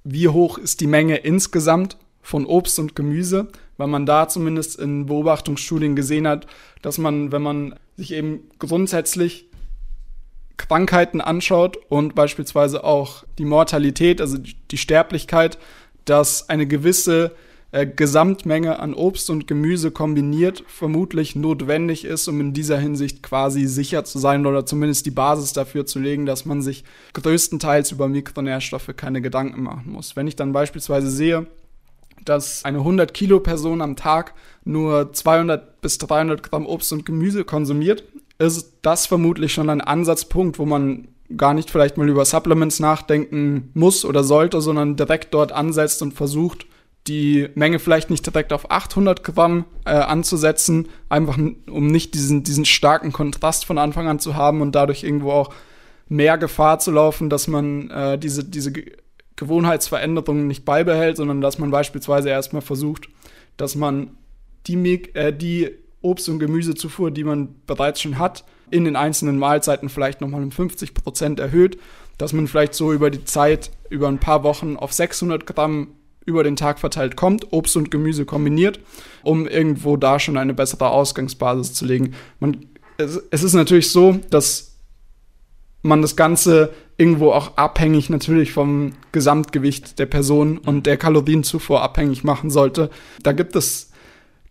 wie 0.04 0.28
hoch 0.28 0.58
ist 0.58 0.82
die 0.82 0.88
Menge 0.88 1.18
insgesamt 1.18 1.98
von 2.22 2.46
Obst 2.46 2.80
und 2.80 2.96
Gemüse, 2.96 3.48
weil 3.78 3.88
man 3.88 4.06
da 4.06 4.28
zumindest 4.28 4.80
in 4.80 5.06
Beobachtungsstudien 5.06 5.96
gesehen 5.96 6.28
hat, 6.28 6.48
dass 6.82 6.98
man, 6.98 7.32
wenn 7.32 7.42
man 7.42 7.76
sich 7.96 8.12
eben 8.14 8.50
grundsätzlich 8.60 9.46
Krankheiten 10.58 11.22
anschaut 11.22 11.78
und 11.88 12.16
beispielsweise 12.16 12.84
auch 12.84 13.24
die 13.38 13.46
Mortalität, 13.46 14.20
also 14.20 14.38
die 14.38 14.78
Sterblichkeit 14.78 15.58
dass 16.10 16.50
eine 16.50 16.66
gewisse 16.68 17.36
äh, 17.72 17.86
Gesamtmenge 17.86 18.80
an 18.80 18.94
Obst 18.94 19.30
und 19.30 19.48
Gemüse 19.48 19.92
kombiniert 19.92 20.64
vermutlich 20.68 21.36
notwendig 21.36 22.06
ist, 22.06 22.28
um 22.28 22.42
in 22.42 22.54
dieser 22.54 22.80
Hinsicht 22.80 23.22
quasi 23.22 23.68
sicher 23.68 24.04
zu 24.04 24.18
sein 24.18 24.46
oder 24.46 24.66
zumindest 24.66 25.06
die 25.06 25.12
Basis 25.12 25.54
dafür 25.54 25.86
zu 25.86 26.00
legen, 26.00 26.26
dass 26.26 26.46
man 26.46 26.62
sich 26.62 26.84
größtenteils 27.14 27.92
über 27.92 28.08
Mikronährstoffe 28.08 28.92
keine 28.96 29.22
Gedanken 29.22 29.64
machen 29.64 29.92
muss. 29.92 30.16
Wenn 30.16 30.28
ich 30.28 30.36
dann 30.36 30.52
beispielsweise 30.52 31.12
sehe, 31.12 31.46
dass 32.26 32.66
eine 32.66 32.80
100 32.80 33.14
Kilo 33.14 33.40
Person 33.40 33.82
am 33.82 33.96
Tag 33.96 34.34
nur 34.66 35.14
200 35.14 35.82
bis 35.82 35.98
300 36.00 36.44
Gramm 36.44 36.66
Obst 36.66 36.92
und 36.92 37.06
Gemüse 37.06 37.44
konsumiert, 37.44 38.04
ist 38.40 38.80
das 38.82 39.06
vermutlich 39.06 39.54
schon 39.54 39.70
ein 39.70 39.82
Ansatzpunkt, 39.82 40.60
wo 40.60 40.66
man 40.66 41.10
gar 41.38 41.54
nicht 41.54 41.70
vielleicht 41.70 41.98
mal 41.98 42.10
über 42.10 42.26
Supplements 42.26 42.80
nachdenken 42.80 43.70
muss 43.74 44.06
oder 44.06 44.24
sollte, 44.24 44.62
sondern 44.62 44.96
direkt 44.96 45.34
dort 45.34 45.52
ansetzt 45.52 46.02
und 46.02 46.14
versucht, 46.14 46.66
die 47.08 47.48
Menge 47.56 47.80
vielleicht 47.80 48.10
nicht 48.10 48.26
direkt 48.26 48.54
auf 48.54 48.70
800 48.70 49.24
Gramm 49.24 49.66
äh, 49.86 49.92
anzusetzen, 49.92 50.90
einfach 51.08 51.38
um 51.38 51.88
nicht 51.88 52.14
diesen, 52.14 52.44
diesen 52.44 52.66
starken 52.66 53.12
Kontrast 53.12 53.66
von 53.66 53.78
Anfang 53.78 54.08
an 54.08 54.20
zu 54.20 54.36
haben 54.36 54.62
und 54.62 54.74
dadurch 54.74 55.04
irgendwo 55.04 55.32
auch 55.32 55.54
mehr 56.08 56.38
Gefahr 56.38 56.80
zu 56.80 56.92
laufen, 56.92 57.30
dass 57.30 57.48
man 57.48 57.90
äh, 57.90 58.18
diese, 58.18 58.44
diese 58.44 58.74
Gewohnheitsveränderungen 59.36 60.48
nicht 60.48 60.66
beibehält, 60.66 61.18
sondern 61.18 61.42
dass 61.42 61.58
man 61.58 61.72
beispielsweise 61.72 62.30
erstmal 62.30 62.62
versucht, 62.62 63.08
dass 63.58 63.76
man 63.76 64.18
die, 64.68 64.76
äh, 65.16 65.34
die 65.34 65.72
Obst- 66.02 66.30
und 66.30 66.40
Gemüsezufuhr, 66.40 67.12
die 67.12 67.24
man 67.24 67.56
bereits 67.66 68.02
schon 68.02 68.20
hat, 68.20 68.44
in 68.72 68.86
den 68.86 68.96
einzelnen 68.96 69.40
Mahlzeiten 69.40 69.90
vielleicht 69.90 70.22
nochmal 70.22 70.44
um 70.44 70.52
50 70.52 70.94
Prozent 70.94 71.40
erhöht, 71.40 71.80
dass 72.18 72.34
man 72.34 72.48
vielleicht 72.48 72.74
so 72.74 72.94
über 72.94 73.10
die 73.10 73.24
Zeit, 73.26 73.72
über 73.90 74.08
ein 74.08 74.20
paar 74.20 74.44
Wochen 74.44 74.76
auf 74.76 74.94
600 74.94 75.46
Gramm 75.46 75.96
über 76.30 76.44
den 76.44 76.56
Tag 76.56 76.80
verteilt 76.80 77.16
kommt, 77.16 77.52
Obst 77.52 77.76
und 77.76 77.92
Gemüse 77.92 78.26
kombiniert, 78.26 78.80
um 79.24 79.48
irgendwo 79.48 79.98
da 79.98 80.20
schon 80.20 80.38
eine 80.38 80.54
bessere 80.54 80.90
Ausgangsbasis 80.90 81.74
zu 81.74 81.86
legen. 81.86 82.14
Man, 82.40 82.66
es, 82.98 83.20
es 83.32 83.44
ist 83.44 83.54
natürlich 83.54 83.92
so, 83.92 84.20
dass 84.30 84.78
man 85.82 86.02
das 86.02 86.16
Ganze 86.16 86.72
irgendwo 86.98 87.32
auch 87.32 87.58
abhängig 87.58 88.10
natürlich 88.10 88.52
vom 88.52 88.92
Gesamtgewicht 89.12 90.00
der 90.00 90.06
Person 90.06 90.58
und 90.58 90.86
der 90.86 90.98
Kalorienzufuhr 90.98 91.82
abhängig 91.82 92.24
machen 92.24 92.50
sollte. 92.50 92.90
Da 93.24 93.32
gibt 93.32 93.56
es 93.56 93.89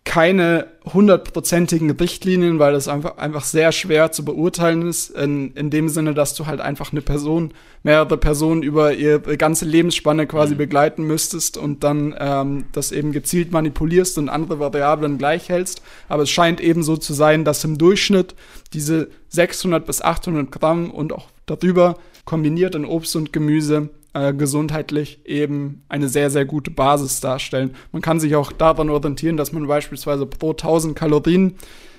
keine 0.09 0.65
hundertprozentigen 0.91 1.91
Richtlinien, 1.91 2.57
weil 2.57 2.73
das 2.73 2.87
einfach, 2.87 3.17
einfach 3.17 3.43
sehr 3.43 3.71
schwer 3.71 4.11
zu 4.11 4.25
beurteilen 4.25 4.81
ist, 4.87 5.11
in, 5.11 5.51
in 5.53 5.69
dem 5.69 5.87
Sinne, 5.87 6.15
dass 6.15 6.33
du 6.33 6.47
halt 6.47 6.61
einfach 6.61 6.91
eine 6.91 7.01
Person, 7.01 7.53
mehrere 7.83 8.17
Personen 8.17 8.63
über 8.63 8.91
ihre 8.95 9.37
ganze 9.37 9.65
Lebensspanne 9.65 10.25
quasi 10.25 10.55
mhm. 10.55 10.57
begleiten 10.57 11.03
müsstest 11.03 11.57
und 11.57 11.83
dann 11.83 12.15
ähm, 12.17 12.65
das 12.71 12.91
eben 12.91 13.11
gezielt 13.11 13.51
manipulierst 13.51 14.17
und 14.17 14.29
andere 14.29 14.59
Variablen 14.59 15.19
gleich 15.19 15.47
hältst. 15.47 15.83
Aber 16.07 16.23
es 16.23 16.31
scheint 16.31 16.59
eben 16.59 16.81
so 16.81 16.97
zu 16.97 17.13
sein, 17.13 17.45
dass 17.45 17.63
im 17.63 17.77
Durchschnitt 17.77 18.33
diese 18.73 19.09
600 19.27 19.85
bis 19.85 20.01
800 20.01 20.51
Gramm 20.51 20.89
und 20.89 21.13
auch 21.13 21.27
darüber 21.45 21.97
kombiniert 22.25 22.73
in 22.73 22.85
Obst 22.85 23.15
und 23.15 23.31
Gemüse 23.31 23.89
äh, 24.13 24.33
gesundheitlich 24.33 25.19
eben 25.25 25.83
eine 25.89 26.09
sehr, 26.09 26.29
sehr 26.29 26.45
gute 26.45 26.71
Basis 26.71 27.19
darstellen. 27.19 27.75
Man 27.91 28.01
kann 28.01 28.19
sich 28.19 28.35
auch 28.35 28.51
daran 28.51 28.89
orientieren, 28.89 29.37
dass 29.37 29.51
man 29.51 29.67
beispielsweise 29.67 30.25
pro 30.25 30.51
1000 30.51 30.95
Kalorien, 30.95 31.55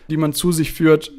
die 0.08 0.16
man 0.16 0.32
zu 0.32 0.52
sich 0.52 0.72
führt, 0.72 1.12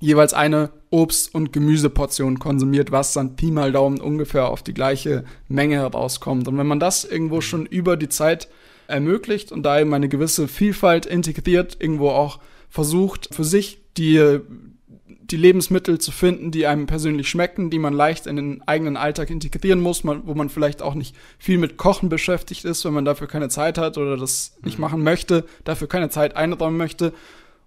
jeweils 0.00 0.34
eine 0.34 0.70
Obst- 0.90 1.34
und 1.34 1.52
Gemüseportion 1.52 2.38
konsumiert, 2.38 2.92
was 2.92 3.12
dann 3.12 3.36
Pi 3.36 3.50
mal 3.50 3.72
Daumen 3.72 4.00
ungefähr 4.00 4.48
auf 4.48 4.62
die 4.62 4.74
gleiche 4.74 5.24
Menge 5.48 5.76
herauskommt. 5.76 6.48
Und 6.48 6.58
wenn 6.58 6.66
man 6.66 6.80
das 6.80 7.04
irgendwo 7.04 7.40
schon 7.40 7.66
über 7.66 7.96
die 7.96 8.08
Zeit 8.08 8.48
ermöglicht 8.88 9.52
und 9.52 9.62
da 9.64 9.80
eben 9.80 9.92
eine 9.94 10.08
gewisse 10.08 10.48
Vielfalt 10.48 11.06
integriert, 11.06 11.76
irgendwo 11.80 12.10
auch 12.10 12.40
versucht, 12.68 13.34
für 13.34 13.44
sich 13.44 13.80
die, 13.96 14.40
die 15.30 15.36
Lebensmittel 15.36 15.98
zu 15.98 16.12
finden, 16.12 16.50
die 16.50 16.66
einem 16.66 16.86
persönlich 16.86 17.28
schmecken, 17.28 17.70
die 17.70 17.78
man 17.78 17.92
leicht 17.92 18.26
in 18.26 18.36
den 18.36 18.62
eigenen 18.66 18.96
Alltag 18.96 19.30
integrieren 19.30 19.80
muss, 19.80 20.04
wo 20.04 20.34
man 20.34 20.48
vielleicht 20.48 20.82
auch 20.82 20.94
nicht 20.94 21.16
viel 21.38 21.58
mit 21.58 21.76
Kochen 21.76 22.08
beschäftigt 22.08 22.64
ist, 22.64 22.84
wenn 22.84 22.94
man 22.94 23.04
dafür 23.04 23.26
keine 23.26 23.48
Zeit 23.48 23.78
hat 23.78 23.98
oder 23.98 24.16
das 24.16 24.56
nicht 24.62 24.78
mhm. 24.78 24.82
machen 24.82 25.02
möchte, 25.02 25.44
dafür 25.64 25.88
keine 25.88 26.10
Zeit 26.10 26.36
einräumen 26.36 26.76
möchte 26.76 27.12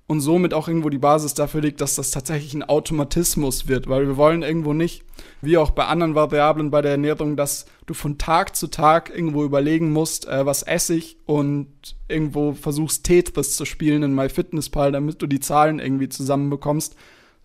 und 0.10 0.22
somit 0.22 0.56
auch 0.56 0.68
irgendwo 0.68 0.90
die 0.90 0.98
Basis 0.98 1.36
dafür 1.36 1.62
liegt, 1.62 1.82
dass 1.82 1.94
das 1.94 2.10
tatsächlich 2.10 2.56
ein 2.56 2.64
Automatismus 2.64 3.68
wird, 3.68 3.88
weil 3.88 4.08
wir 4.08 4.18
wollen 4.18 4.42
irgendwo 4.42 4.74
nicht, 4.74 5.04
wie 5.42 5.58
auch 5.58 5.70
bei 5.70 5.86
anderen 5.86 6.16
Variablen 6.16 6.72
bei 6.72 6.82
der 6.82 6.94
Ernährung, 6.94 7.36
dass 7.36 7.68
du 7.86 7.94
von 7.94 8.18
Tag 8.18 8.56
zu 8.56 8.68
Tag 8.68 9.12
irgendwo 9.14 9.44
überlegen 9.44 9.92
musst, 9.92 10.28
äh, 10.28 10.48
was 10.48 10.64
esse 10.64 10.96
ich 10.96 11.18
und 11.28 11.68
irgendwo 12.08 12.54
versuchst 12.54 13.04
Tetris 13.04 13.56
zu 13.56 13.66
spielen 13.66 14.02
in 14.02 14.16
MyFitnessPal, 14.16 14.92
damit 14.92 15.22
du 15.22 15.28
die 15.28 15.42
Zahlen 15.42 15.78
irgendwie 15.78 16.10
zusammenbekommst, 16.10 16.96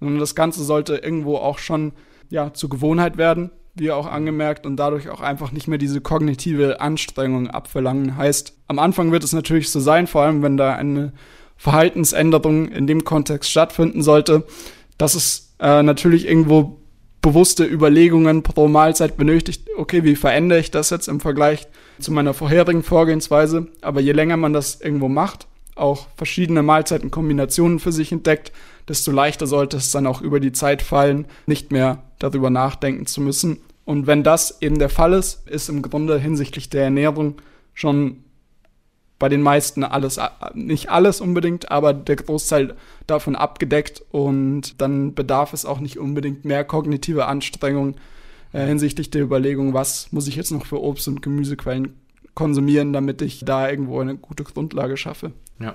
sondern 0.00 0.18
das 0.18 0.34
Ganze 0.34 0.64
sollte 0.64 0.96
irgendwo 0.96 1.36
auch 1.36 1.58
schon 1.58 1.92
ja, 2.30 2.52
zur 2.52 2.70
Gewohnheit 2.70 3.16
werden, 3.16 3.50
wie 3.74 3.90
auch 3.90 4.06
angemerkt, 4.06 4.66
und 4.66 4.76
dadurch 4.76 5.08
auch 5.08 5.20
einfach 5.20 5.52
nicht 5.52 5.68
mehr 5.68 5.78
diese 5.78 6.00
kognitive 6.00 6.80
Anstrengung 6.80 7.48
abverlangen. 7.48 8.16
Heißt, 8.16 8.54
am 8.68 8.78
Anfang 8.78 9.12
wird 9.12 9.24
es 9.24 9.32
natürlich 9.32 9.70
so 9.70 9.80
sein, 9.80 10.06
vor 10.06 10.22
allem 10.22 10.42
wenn 10.42 10.56
da 10.56 10.74
eine 10.74 11.12
Verhaltensänderung 11.56 12.68
in 12.68 12.86
dem 12.86 13.04
Kontext 13.04 13.50
stattfinden 13.50 14.02
sollte, 14.02 14.44
dass 14.98 15.14
es 15.14 15.54
äh, 15.60 15.82
natürlich 15.82 16.26
irgendwo 16.26 16.80
bewusste 17.24 17.64
Überlegungen 17.64 18.42
pro 18.42 18.68
Mahlzeit 18.68 19.16
benötigt, 19.16 19.68
okay, 19.78 20.04
wie 20.04 20.14
verändere 20.14 20.58
ich 20.58 20.70
das 20.70 20.90
jetzt 20.90 21.08
im 21.08 21.20
Vergleich 21.20 21.66
zu 21.98 22.12
meiner 22.12 22.34
vorherigen 22.34 22.82
Vorgehensweise? 22.82 23.68
Aber 23.80 24.00
je 24.00 24.12
länger 24.12 24.36
man 24.36 24.52
das 24.52 24.80
irgendwo 24.80 25.08
macht, 25.08 25.46
auch 25.76 26.06
verschiedene 26.16 26.62
Mahlzeitenkombinationen 26.62 27.78
für 27.78 27.92
sich 27.92 28.12
entdeckt, 28.12 28.52
desto 28.88 29.10
leichter 29.10 29.46
sollte 29.46 29.76
es 29.76 29.90
dann 29.90 30.06
auch 30.06 30.20
über 30.20 30.40
die 30.40 30.52
Zeit 30.52 30.82
fallen, 30.82 31.26
nicht 31.46 31.72
mehr 31.72 32.02
darüber 32.18 32.50
nachdenken 32.50 33.06
zu 33.06 33.20
müssen. 33.20 33.58
Und 33.84 34.06
wenn 34.06 34.22
das 34.22 34.62
eben 34.62 34.78
der 34.78 34.88
Fall 34.88 35.12
ist, 35.12 35.48
ist 35.48 35.68
im 35.68 35.82
Grunde 35.82 36.18
hinsichtlich 36.18 36.70
der 36.70 36.84
Ernährung 36.84 37.40
schon 37.74 38.24
bei 39.18 39.28
den 39.28 39.42
meisten 39.42 39.84
alles, 39.84 40.20
nicht 40.54 40.90
alles 40.90 41.20
unbedingt, 41.20 41.70
aber 41.70 41.94
der 41.94 42.16
Großteil 42.16 42.74
davon 43.06 43.36
abgedeckt 43.36 44.02
und 44.10 44.80
dann 44.80 45.14
bedarf 45.14 45.52
es 45.52 45.64
auch 45.64 45.80
nicht 45.80 45.98
unbedingt 45.98 46.44
mehr 46.44 46.64
kognitive 46.64 47.26
Anstrengung 47.26 47.96
äh, 48.52 48.66
hinsichtlich 48.66 49.10
der 49.10 49.22
Überlegung, 49.22 49.72
was 49.72 50.10
muss 50.12 50.26
ich 50.26 50.36
jetzt 50.36 50.50
noch 50.50 50.66
für 50.66 50.82
Obst- 50.82 51.08
und 51.08 51.22
Gemüsequellen 51.22 51.94
konsumieren, 52.34 52.92
damit 52.92 53.22
ich 53.22 53.44
da 53.44 53.68
irgendwo 53.68 54.00
eine 54.00 54.16
gute 54.16 54.44
Grundlage 54.44 54.96
schaffe. 54.96 55.32
Ja. 55.60 55.74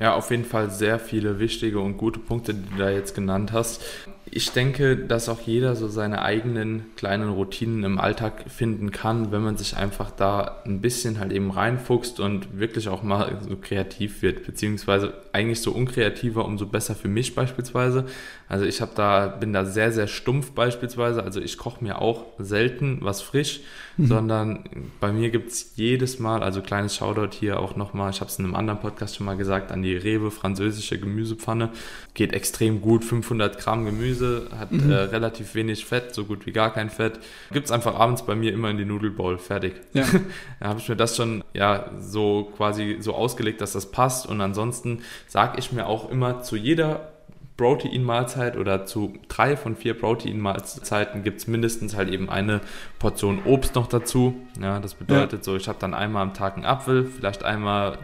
Ja, 0.00 0.14
auf 0.14 0.30
jeden 0.30 0.44
Fall 0.44 0.70
sehr 0.70 1.00
viele 1.00 1.40
wichtige 1.40 1.80
und 1.80 1.96
gute 1.96 2.20
Punkte, 2.20 2.54
die 2.54 2.70
du 2.70 2.76
da 2.76 2.88
jetzt 2.88 3.16
genannt 3.16 3.52
hast. 3.52 3.82
Ich 4.30 4.52
denke, 4.52 4.96
dass 4.96 5.28
auch 5.28 5.40
jeder 5.40 5.74
so 5.74 5.88
seine 5.88 6.22
eigenen 6.22 6.86
kleinen 6.96 7.30
Routinen 7.30 7.82
im 7.82 7.98
Alltag 7.98 8.44
finden 8.48 8.92
kann, 8.92 9.32
wenn 9.32 9.42
man 9.42 9.56
sich 9.56 9.76
einfach 9.76 10.12
da 10.12 10.62
ein 10.64 10.80
bisschen 10.80 11.18
halt 11.18 11.32
eben 11.32 11.50
reinfuchst 11.50 12.20
und 12.20 12.60
wirklich 12.60 12.88
auch 12.88 13.02
mal 13.02 13.40
so 13.48 13.56
kreativ 13.56 14.22
wird, 14.22 14.46
beziehungsweise 14.46 15.14
eigentlich 15.32 15.62
so 15.62 15.72
unkreativer, 15.72 16.44
umso 16.44 16.66
besser 16.66 16.94
für 16.94 17.08
mich 17.08 17.34
beispielsweise. 17.34 18.04
Also 18.48 18.64
ich 18.64 18.80
habe 18.80 18.92
da, 18.94 19.26
bin 19.26 19.52
da 19.52 19.64
sehr, 19.66 19.92
sehr 19.92 20.06
stumpf 20.06 20.52
beispielsweise. 20.52 21.22
Also 21.22 21.40
ich 21.40 21.58
koche 21.58 21.84
mir 21.84 22.00
auch 22.00 22.24
selten 22.38 22.98
was 23.02 23.20
frisch, 23.20 23.60
mhm. 23.98 24.06
sondern 24.06 24.64
bei 25.00 25.12
mir 25.12 25.30
gibt's 25.30 25.72
jedes 25.76 26.18
Mal, 26.18 26.42
also 26.42 26.62
kleines 26.62 26.96
Shoutout 26.96 27.36
hier 27.36 27.60
auch 27.60 27.76
nochmal, 27.76 28.10
ich 28.10 28.20
habe 28.20 28.30
es 28.30 28.38
in 28.38 28.46
einem 28.46 28.54
anderen 28.54 28.80
Podcast 28.80 29.16
schon 29.16 29.26
mal 29.26 29.36
gesagt, 29.36 29.70
an 29.70 29.82
die 29.82 29.96
Rewe 29.96 30.30
französische 30.30 30.98
Gemüsepfanne. 30.98 31.70
Geht 32.14 32.32
extrem 32.32 32.80
gut, 32.80 33.04
500 33.04 33.58
Gramm 33.58 33.84
Gemüse, 33.84 34.48
hat 34.58 34.72
mhm. 34.72 34.90
äh, 34.90 34.94
relativ 34.94 35.54
wenig 35.54 35.84
Fett, 35.84 36.14
so 36.14 36.24
gut 36.24 36.46
wie 36.46 36.52
gar 36.52 36.72
kein 36.72 36.88
Fett. 36.88 37.20
Gibt's 37.52 37.70
einfach 37.70 37.94
abends 37.96 38.24
bei 38.24 38.34
mir 38.34 38.52
immer 38.52 38.70
in 38.70 38.78
die 38.78 38.86
Nudelbowl, 38.86 39.36
fertig. 39.38 39.74
Ja. 39.92 40.06
da 40.60 40.68
habe 40.68 40.80
ich 40.80 40.88
mir 40.88 40.96
das 40.96 41.16
schon 41.16 41.44
ja 41.52 41.90
so 42.00 42.50
quasi 42.56 42.96
so 43.00 43.14
ausgelegt, 43.14 43.60
dass 43.60 43.72
das 43.72 43.90
passt 43.90 44.26
und 44.26 44.40
ansonsten 44.40 45.02
sage 45.26 45.58
ich 45.58 45.70
mir 45.70 45.86
auch 45.86 46.10
immer 46.10 46.42
zu 46.42 46.56
jeder 46.56 47.12
Protein-Mahlzeit 47.58 48.56
oder 48.56 48.86
zu 48.86 49.14
drei 49.26 49.56
von 49.56 49.76
vier 49.76 49.98
Protein-Mahlzeiten 49.98 51.24
gibt 51.24 51.40
es 51.40 51.48
mindestens 51.48 51.96
halt 51.96 52.08
eben 52.08 52.30
eine 52.30 52.60
Portion 53.00 53.40
Obst 53.44 53.74
noch 53.74 53.88
dazu. 53.88 54.36
Ja, 54.60 54.78
das 54.78 54.94
bedeutet 54.94 55.40
ja. 55.40 55.44
so, 55.44 55.56
ich 55.56 55.68
habe 55.68 55.78
dann 55.80 55.92
einmal 55.92 56.22
am 56.22 56.34
Tag 56.34 56.54
einen 56.54 56.64
Apfel, 56.64 57.04
vielleicht 57.04 57.42
einmal 57.42 57.98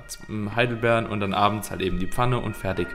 Heidelbeeren 0.54 1.06
und 1.06 1.20
dann 1.20 1.32
abends 1.32 1.70
halt 1.70 1.82
eben 1.82 2.00
die 2.00 2.08
Pfanne 2.08 2.40
und 2.40 2.56
fertig. 2.56 2.88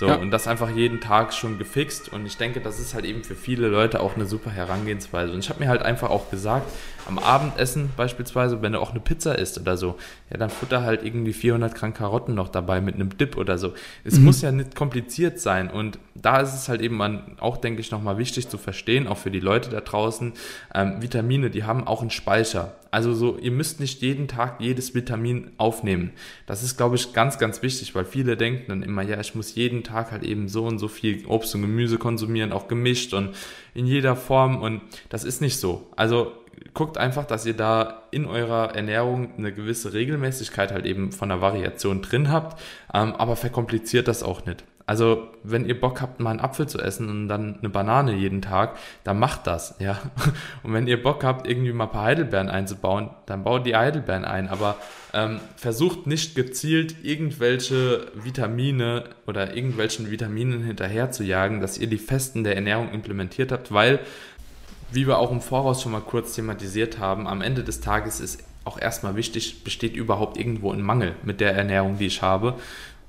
So, 0.00 0.06
ja. 0.06 0.14
und 0.14 0.30
das 0.30 0.48
einfach 0.48 0.70
jeden 0.70 1.02
Tag 1.02 1.34
schon 1.34 1.58
gefixt. 1.58 2.10
Und 2.10 2.24
ich 2.24 2.38
denke, 2.38 2.62
das 2.62 2.80
ist 2.80 2.94
halt 2.94 3.04
eben 3.04 3.22
für 3.22 3.34
viele 3.34 3.68
Leute 3.68 4.00
auch 4.00 4.16
eine 4.16 4.24
super 4.24 4.50
Herangehensweise. 4.50 5.30
Und 5.30 5.40
ich 5.40 5.50
habe 5.50 5.60
mir 5.60 5.68
halt 5.68 5.82
einfach 5.82 6.08
auch 6.08 6.30
gesagt, 6.30 6.72
am 7.06 7.18
Abendessen 7.18 7.90
beispielsweise, 7.98 8.62
wenn 8.62 8.72
du 8.72 8.80
auch 8.80 8.92
eine 8.92 9.00
Pizza 9.00 9.38
isst 9.38 9.60
oder 9.60 9.76
so, 9.76 9.98
ja, 10.30 10.38
dann 10.38 10.48
futter 10.48 10.84
halt 10.84 11.04
irgendwie 11.04 11.34
400 11.34 11.74
Gramm 11.74 11.92
Karotten 11.92 12.34
noch 12.34 12.48
dabei 12.48 12.80
mit 12.80 12.94
einem 12.94 13.14
Dip 13.18 13.36
oder 13.36 13.58
so. 13.58 13.74
Es 14.02 14.18
mhm. 14.18 14.24
muss 14.24 14.40
ja 14.40 14.50
nicht 14.52 14.74
kompliziert 14.74 15.38
sein. 15.38 15.68
Und 15.68 15.98
da 16.14 16.40
ist 16.40 16.54
es 16.54 16.70
halt 16.70 16.80
eben 16.80 16.98
auch, 17.38 17.58
denke 17.58 17.82
ich, 17.82 17.90
nochmal 17.90 18.16
wichtig 18.16 18.48
zu 18.48 18.56
verstehen, 18.56 19.06
auch 19.06 19.18
für 19.18 19.30
die 19.30 19.40
Leute 19.40 19.68
da 19.68 19.82
draußen, 19.82 20.32
ähm, 20.74 21.02
Vitamine, 21.02 21.50
die 21.50 21.64
haben 21.64 21.86
auch 21.86 22.00
einen 22.00 22.08
Speicher. 22.08 22.72
Also 22.90 23.14
so, 23.14 23.38
ihr 23.38 23.52
müsst 23.52 23.78
nicht 23.78 24.02
jeden 24.02 24.26
Tag 24.26 24.60
jedes 24.60 24.94
Vitamin 24.94 25.52
aufnehmen. 25.58 26.10
Das 26.46 26.62
ist, 26.62 26.76
glaube 26.76 26.96
ich, 26.96 27.12
ganz, 27.12 27.38
ganz 27.38 27.62
wichtig, 27.62 27.94
weil 27.94 28.04
viele 28.04 28.36
denken 28.36 28.64
dann 28.68 28.82
immer, 28.82 29.02
ja, 29.02 29.20
ich 29.20 29.34
muss 29.34 29.54
jeden 29.54 29.84
Tag 29.84 30.10
halt 30.10 30.24
eben 30.24 30.48
so 30.48 30.64
und 30.66 30.78
so 30.78 30.88
viel 30.88 31.24
Obst 31.26 31.54
und 31.54 31.62
Gemüse 31.62 31.98
konsumieren, 31.98 32.52
auch 32.52 32.66
gemischt 32.66 33.14
und 33.14 33.34
in 33.74 33.86
jeder 33.86 34.16
Form. 34.16 34.60
Und 34.60 34.82
das 35.08 35.24
ist 35.24 35.40
nicht 35.40 35.58
so. 35.58 35.86
Also 35.94 36.32
guckt 36.74 36.98
einfach, 36.98 37.24
dass 37.24 37.46
ihr 37.46 37.54
da 37.54 38.02
in 38.10 38.26
eurer 38.26 38.74
Ernährung 38.74 39.34
eine 39.36 39.52
gewisse 39.52 39.92
Regelmäßigkeit 39.92 40.72
halt 40.72 40.86
eben 40.86 41.12
von 41.12 41.28
der 41.28 41.40
Variation 41.40 42.02
drin 42.02 42.30
habt, 42.30 42.60
ähm, 42.92 43.14
aber 43.14 43.36
verkompliziert 43.36 44.08
das 44.08 44.22
auch 44.22 44.44
nicht. 44.46 44.64
Also, 44.90 45.28
wenn 45.44 45.66
ihr 45.66 45.80
Bock 45.80 46.00
habt, 46.00 46.18
mal 46.18 46.30
einen 46.30 46.40
Apfel 46.40 46.66
zu 46.66 46.80
essen 46.80 47.08
und 47.08 47.28
dann 47.28 47.60
eine 47.60 47.68
Banane 47.68 48.12
jeden 48.12 48.42
Tag, 48.42 48.76
dann 49.04 49.20
macht 49.20 49.46
das, 49.46 49.76
ja. 49.78 50.00
Und 50.64 50.72
wenn 50.72 50.88
ihr 50.88 51.00
Bock 51.00 51.22
habt, 51.22 51.46
irgendwie 51.46 51.72
mal 51.72 51.84
ein 51.84 51.92
paar 51.92 52.02
Heidelbeeren 52.02 52.48
einzubauen, 52.48 53.08
dann 53.26 53.44
baut 53.44 53.66
die 53.66 53.76
Heidelbeeren 53.76 54.24
ein. 54.24 54.48
Aber 54.48 54.74
ähm, 55.14 55.38
versucht 55.54 56.08
nicht 56.08 56.34
gezielt 56.34 57.04
irgendwelche 57.04 58.08
Vitamine 58.14 59.04
oder 59.28 59.54
irgendwelchen 59.54 60.10
Vitaminen 60.10 60.64
hinterher 60.64 61.12
zu 61.12 61.22
jagen, 61.22 61.60
dass 61.60 61.78
ihr 61.78 61.86
die 61.86 61.96
Festen 61.96 62.42
der 62.42 62.56
Ernährung 62.56 62.90
implementiert 62.90 63.52
habt, 63.52 63.72
weil, 63.72 64.00
wie 64.90 65.06
wir 65.06 65.18
auch 65.18 65.30
im 65.30 65.40
Voraus 65.40 65.82
schon 65.82 65.92
mal 65.92 66.00
kurz 66.00 66.34
thematisiert 66.34 66.98
haben, 66.98 67.28
am 67.28 67.42
Ende 67.42 67.62
des 67.62 67.80
Tages 67.80 68.18
ist 68.18 68.42
auch 68.64 68.78
erstmal 68.78 69.16
wichtig, 69.16 69.64
besteht 69.64 69.96
überhaupt 69.96 70.36
irgendwo 70.36 70.72
ein 70.72 70.82
Mangel 70.82 71.14
mit 71.22 71.40
der 71.40 71.54
Ernährung, 71.54 71.98
die 71.98 72.06
ich 72.06 72.22
habe. 72.22 72.56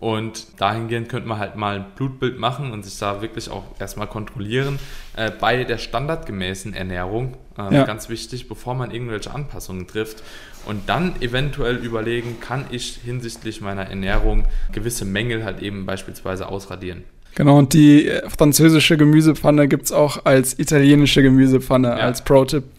Und 0.02 0.60
dahingehend 0.60 1.10
könnte 1.10 1.30
man 1.30 1.38
halt 1.38 1.56
mal 1.56 1.76
ein 1.76 1.86
Blutbild 1.96 2.40
machen 2.40 2.72
und 2.72 2.84
sich 2.84 2.98
da 2.98 3.22
wirklich 3.22 3.52
auch 3.52 3.64
erstmal 3.80 4.08
kontrollieren. 4.08 4.80
Äh, 5.16 5.30
bei 5.30 5.64
der 5.64 5.78
standardgemäßen 5.78 6.74
Ernährung, 6.74 7.38
äh, 7.56 7.76
ja. 7.76 7.84
ganz 7.86 8.10
wichtig, 8.10 8.50
bevor 8.50 8.74
man 8.74 8.90
irgendwelche 8.90 9.32
Anpassungen 9.32 9.86
trifft. 9.86 10.24
Und 10.66 10.90
dann 10.90 11.22
eventuell 11.22 11.76
überlegen, 11.76 12.40
kann 12.40 12.66
ich 12.72 13.00
hinsichtlich 13.04 13.62
meiner 13.62 13.84
Ernährung 13.84 14.46
gewisse 14.72 15.06
Mängel 15.06 15.46
halt 15.46 15.62
eben 15.62 15.86
beispielsweise 15.86 16.48
ausradieren. 16.48 17.04
Genau, 17.36 17.58
und 17.58 17.74
die 17.74 18.08
äh, 18.08 18.30
französische 18.30 18.98
Gemüsepfanne 18.98 19.68
gibt 19.68 19.86
es 19.86 19.92
auch 19.92 20.26
als 20.26 20.60
italienische 20.60 21.22
Gemüsepfanne, 21.22 21.88
ja. 21.88 21.96
als 21.96 22.24
Pro-Tipp. 22.24 22.64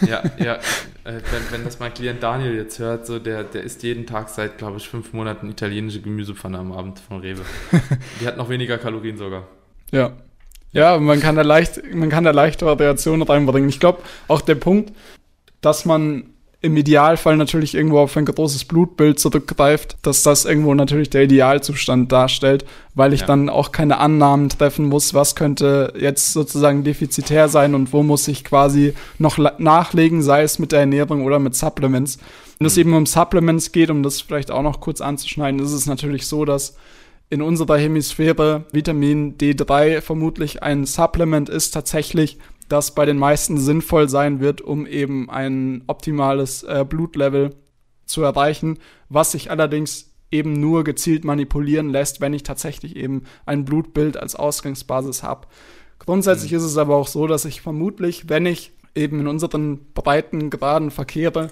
Ja, 0.00 0.20
ja. 0.36 0.54
Äh, 1.04 1.20
wenn, 1.30 1.52
wenn 1.52 1.64
das 1.64 1.78
mein 1.78 1.94
Klient 1.94 2.20
Daniel 2.22 2.56
jetzt 2.56 2.80
hört, 2.80 3.06
so 3.06 3.20
der, 3.20 3.44
der 3.44 3.62
isst 3.62 3.84
jeden 3.84 4.04
Tag 4.04 4.28
seit, 4.28 4.58
glaube 4.58 4.78
ich, 4.78 4.88
fünf 4.88 5.12
Monaten 5.12 5.48
italienische 5.48 6.00
Gemüsepfanne 6.00 6.58
am 6.58 6.72
Abend 6.72 6.98
von 6.98 7.20
Rewe. 7.20 7.42
Die 8.20 8.26
hat 8.26 8.36
noch 8.36 8.48
weniger 8.48 8.78
Kalorien 8.78 9.16
sogar. 9.16 9.46
Ja. 9.92 10.12
Ja, 10.72 10.98
man 10.98 11.20
kann 11.20 11.36
da 11.36 11.42
leicht, 11.42 11.82
man 11.94 12.08
kann 12.08 12.24
da 12.24 12.32
leicht 12.32 12.62
Variationen 12.62 13.22
reinbringen. 13.22 13.68
Ich 13.68 13.78
glaube, 13.78 14.02
auch 14.26 14.40
der 14.40 14.54
Punkt, 14.54 14.92
dass 15.60 15.84
man 15.84 16.31
im 16.62 16.76
Idealfall 16.76 17.36
natürlich 17.36 17.74
irgendwo 17.74 17.98
auf 17.98 18.16
ein 18.16 18.24
großes 18.24 18.66
Blutbild 18.66 19.18
zurückgreift, 19.18 19.96
dass 20.02 20.22
das 20.22 20.44
irgendwo 20.44 20.72
natürlich 20.74 21.10
der 21.10 21.24
Idealzustand 21.24 22.12
darstellt, 22.12 22.64
weil 22.94 23.12
ich 23.12 23.22
ja. 23.22 23.26
dann 23.26 23.48
auch 23.48 23.72
keine 23.72 23.98
Annahmen 23.98 24.48
treffen 24.48 24.86
muss, 24.86 25.12
was 25.12 25.34
könnte 25.34 25.92
jetzt 25.98 26.32
sozusagen 26.32 26.84
defizitär 26.84 27.48
sein 27.48 27.74
und 27.74 27.92
wo 27.92 28.04
muss 28.04 28.28
ich 28.28 28.44
quasi 28.44 28.94
noch 29.18 29.38
nachlegen, 29.58 30.22
sei 30.22 30.42
es 30.42 30.60
mit 30.60 30.70
der 30.70 30.80
Ernährung 30.80 31.24
oder 31.24 31.40
mit 31.40 31.56
Supplements. 31.56 32.18
Wenn 32.58 32.66
es 32.68 32.76
mhm. 32.76 32.80
eben 32.80 32.94
um 32.94 33.06
Supplements 33.06 33.72
geht, 33.72 33.90
um 33.90 34.04
das 34.04 34.20
vielleicht 34.20 34.52
auch 34.52 34.62
noch 34.62 34.80
kurz 34.80 35.00
anzuschneiden, 35.00 35.60
ist 35.60 35.72
es 35.72 35.86
natürlich 35.86 36.28
so, 36.28 36.44
dass 36.44 36.76
in 37.28 37.42
unserer 37.42 37.78
Hemisphäre 37.78 38.66
Vitamin 38.72 39.36
D3 39.36 40.00
vermutlich 40.00 40.62
ein 40.62 40.84
Supplement 40.84 41.48
ist 41.48 41.70
tatsächlich, 41.72 42.38
das 42.72 42.94
bei 42.94 43.04
den 43.04 43.18
meisten 43.18 43.58
sinnvoll 43.58 44.08
sein 44.08 44.40
wird, 44.40 44.60
um 44.62 44.86
eben 44.86 45.28
ein 45.28 45.84
optimales 45.86 46.62
äh, 46.62 46.84
Blutlevel 46.88 47.54
zu 48.06 48.22
erreichen, 48.22 48.78
was 49.08 49.32
sich 49.32 49.50
allerdings 49.50 50.14
eben 50.30 50.54
nur 50.54 50.82
gezielt 50.82 51.24
manipulieren 51.24 51.90
lässt, 51.90 52.22
wenn 52.22 52.32
ich 52.32 52.42
tatsächlich 52.42 52.96
eben 52.96 53.24
ein 53.44 53.66
Blutbild 53.66 54.16
als 54.16 54.34
Ausgangsbasis 54.34 55.22
habe. 55.22 55.46
Grundsätzlich 55.98 56.52
mhm. 56.52 56.58
ist 56.58 56.64
es 56.64 56.78
aber 56.78 56.96
auch 56.96 57.08
so, 57.08 57.26
dass 57.26 57.44
ich 57.44 57.60
vermutlich, 57.60 58.28
wenn 58.30 58.46
ich 58.46 58.72
eben 58.94 59.20
in 59.20 59.26
unseren 59.26 59.92
breiten 59.92 60.48
Graden 60.48 60.90
verkehre, 60.90 61.48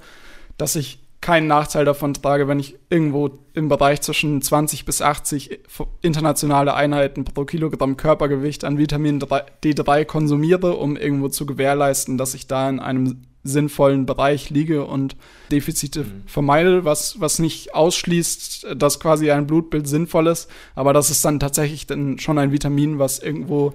dass 0.57 0.75
ich 0.75 1.01
keinen 1.21 1.49
Nachteil 1.49 1.85
davon 1.85 2.15
trage, 2.15 2.49
wenn 2.49 2.59
ich 2.59 2.77
irgendwo 2.89 3.31
im 3.53 3.69
Bereich 3.69 4.01
zwischen 4.01 4.41
20 4.41 4.87
bis 4.87 5.03
80 5.03 5.61
internationale 6.01 6.75
Einheiten 6.75 7.25
pro 7.25 7.45
Kilogramm 7.45 7.97
Körpergewicht 7.99 8.65
an 8.65 8.79
Vitamin 8.79 9.21
D3 9.21 10.05
konsumiere, 10.07 10.77
um 10.77 10.97
irgendwo 10.97 11.29
zu 11.29 11.45
gewährleisten, 11.45 12.17
dass 12.17 12.33
ich 12.33 12.47
da 12.47 12.69
in 12.71 12.81
einem 12.81 13.23
sinnvollen 13.43 14.07
Bereich 14.07 14.51
liege 14.51 14.85
und 14.85 15.17
Defizite 15.51 16.05
mhm. 16.05 16.23
vermeide, 16.27 16.85
was, 16.85 17.21
was 17.21 17.39
nicht 17.39 17.75
ausschließt, 17.75 18.69
dass 18.77 19.01
quasi 19.01 19.31
ein 19.31 19.47
Blutbild 19.47 19.89
sinnvoll 19.89 20.27
ist, 20.27 20.51
aber 20.75 20.93
das 20.93 21.11
ist 21.11 21.25
dann 21.25 21.41
tatsächlich 21.41 21.87
dann 21.87 22.19
schon 22.19 22.39
ein 22.39 22.53
Vitamin, 22.53 22.99
was 22.99 23.19
irgendwo 23.19 23.73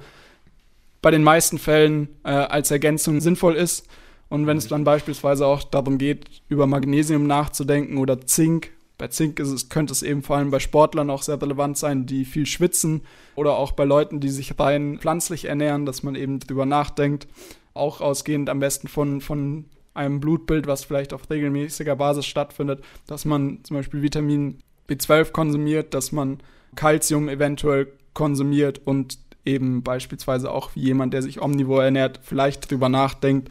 bei 1.01 1.11
den 1.11 1.23
meisten 1.23 1.59
Fällen 1.59 2.09
äh, 2.23 2.29
als 2.29 2.71
Ergänzung 2.71 3.21
sinnvoll 3.21 3.55
ist 3.55 3.87
und 4.29 4.47
wenn 4.47 4.57
es 4.57 4.67
dann 4.67 4.83
beispielsweise 4.83 5.45
auch 5.45 5.63
darum 5.63 5.97
geht, 5.97 6.25
über 6.49 6.67
Magnesium 6.67 7.27
nachzudenken 7.27 7.97
oder 7.97 8.21
Zink, 8.21 8.71
bei 8.97 9.07
Zink 9.09 9.39
ist 9.39 9.49
es, 9.49 9.69
könnte 9.69 9.91
es 9.91 10.03
eben 10.03 10.23
vor 10.23 10.37
allem 10.37 10.51
bei 10.51 10.59
Sportlern 10.59 11.09
auch 11.09 11.21
sehr 11.21 11.41
relevant 11.41 11.77
sein, 11.77 12.05
die 12.05 12.23
viel 12.23 12.45
schwitzen 12.45 13.01
oder 13.35 13.57
auch 13.57 13.73
bei 13.73 13.83
Leuten, 13.83 14.19
die 14.21 14.29
sich 14.29 14.57
rein 14.57 14.99
pflanzlich 14.99 15.45
ernähren, 15.45 15.85
dass 15.85 16.01
man 16.01 16.15
eben 16.15 16.39
drüber 16.39 16.65
nachdenkt. 16.65 17.27
Auch 17.73 17.99
ausgehend 17.99 18.49
am 18.49 18.59
besten 18.59 18.87
von, 18.87 19.19
von 19.19 19.65
einem 19.93 20.21
Blutbild, 20.21 20.65
was 20.65 20.85
vielleicht 20.85 21.11
auf 21.11 21.29
regelmäßiger 21.29 21.95
Basis 21.97 22.25
stattfindet, 22.25 22.83
dass 23.05 23.25
man 23.25 23.59
zum 23.63 23.77
Beispiel 23.77 24.01
Vitamin 24.01 24.59
B12 24.89 25.31
konsumiert, 25.31 25.93
dass 25.93 26.13
man 26.13 26.39
Calcium 26.75 27.27
eventuell 27.27 27.87
konsumiert 28.13 28.81
und 28.85 29.17
eben 29.45 29.83
beispielsweise 29.83 30.51
auch 30.51 30.75
wie 30.75 30.81
jemand, 30.81 31.13
der 31.13 31.21
sich 31.21 31.41
omnivor 31.41 31.83
ernährt, 31.83 32.21
vielleicht 32.23 32.71
drüber 32.71 32.89
nachdenkt, 32.89 33.49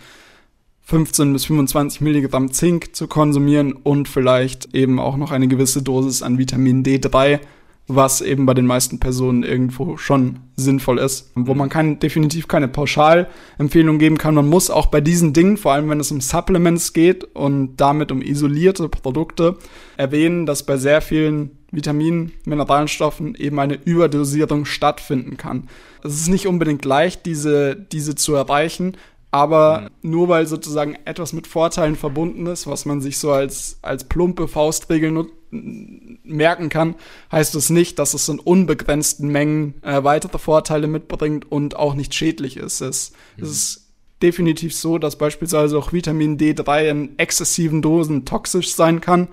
15 0.84 1.32
bis 1.32 1.46
25 1.46 2.02
Milligramm 2.02 2.52
Zink 2.52 2.94
zu 2.94 3.08
konsumieren 3.08 3.72
und 3.72 4.06
vielleicht 4.06 4.74
eben 4.74 5.00
auch 5.00 5.16
noch 5.16 5.30
eine 5.30 5.48
gewisse 5.48 5.82
Dosis 5.82 6.22
an 6.22 6.36
Vitamin 6.36 6.84
D3, 6.84 7.40
was 7.86 8.20
eben 8.20 8.44
bei 8.44 8.52
den 8.52 8.66
meisten 8.66 9.00
Personen 9.00 9.42
irgendwo 9.42 9.96
schon 9.96 10.40
sinnvoll 10.56 10.98
ist. 10.98 11.32
Wo 11.34 11.54
man 11.54 11.70
kann, 11.70 11.98
definitiv 11.98 12.48
keine 12.48 12.68
Pauschalempfehlung 12.68 13.98
geben 13.98 14.18
kann. 14.18 14.34
Man 14.34 14.48
muss 14.48 14.70
auch 14.70 14.86
bei 14.86 15.00
diesen 15.00 15.32
Dingen, 15.32 15.56
vor 15.56 15.72
allem 15.72 15.88
wenn 15.88 16.00
es 16.00 16.12
um 16.12 16.20
Supplements 16.20 16.92
geht 16.92 17.24
und 17.24 17.76
damit 17.76 18.12
um 18.12 18.20
isolierte 18.20 18.88
Produkte, 18.88 19.56
erwähnen, 19.96 20.44
dass 20.44 20.64
bei 20.64 20.76
sehr 20.76 21.00
vielen 21.00 21.52
Vitaminen, 21.70 22.32
Mineralstoffen 22.44 23.34
eben 23.34 23.58
eine 23.58 23.74
Überdosierung 23.84 24.64
stattfinden 24.64 25.36
kann. 25.36 25.68
Es 26.02 26.14
ist 26.14 26.28
nicht 26.28 26.46
unbedingt 26.46 26.84
leicht, 26.84 27.26
diese, 27.26 27.74
diese 27.74 28.14
zu 28.14 28.34
erreichen, 28.34 28.96
aber 29.34 29.80
mhm. 29.80 30.10
nur 30.10 30.28
weil 30.28 30.46
sozusagen 30.46 30.96
etwas 31.06 31.32
mit 31.32 31.48
Vorteilen 31.48 31.96
verbunden 31.96 32.46
ist, 32.46 32.68
was 32.68 32.84
man 32.84 33.00
sich 33.00 33.18
so 33.18 33.32
als, 33.32 33.78
als 33.82 34.04
plumpe 34.04 34.46
Faustregel 34.46 35.26
merken 35.50 36.68
kann, 36.68 36.94
heißt 37.32 37.56
es 37.56 37.68
nicht, 37.68 37.98
dass 37.98 38.14
es 38.14 38.28
in 38.28 38.38
unbegrenzten 38.38 39.26
Mengen 39.26 39.82
äh, 39.82 40.04
weitere 40.04 40.38
Vorteile 40.38 40.86
mitbringt 40.86 41.50
und 41.50 41.74
auch 41.74 41.94
nicht 41.94 42.14
schädlich 42.14 42.56
ist. 42.56 42.80
Es, 42.80 43.10
mhm. 43.36 43.42
es 43.42 43.50
ist 43.50 43.88
definitiv 44.22 44.72
so, 44.72 44.98
dass 44.98 45.18
beispielsweise 45.18 45.78
auch 45.78 45.92
Vitamin 45.92 46.38
D3 46.38 46.88
in 46.88 47.18
exzessiven 47.18 47.82
Dosen 47.82 48.26
toxisch 48.26 48.72
sein 48.76 49.00
kann. 49.00 49.26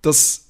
Das 0.00 0.46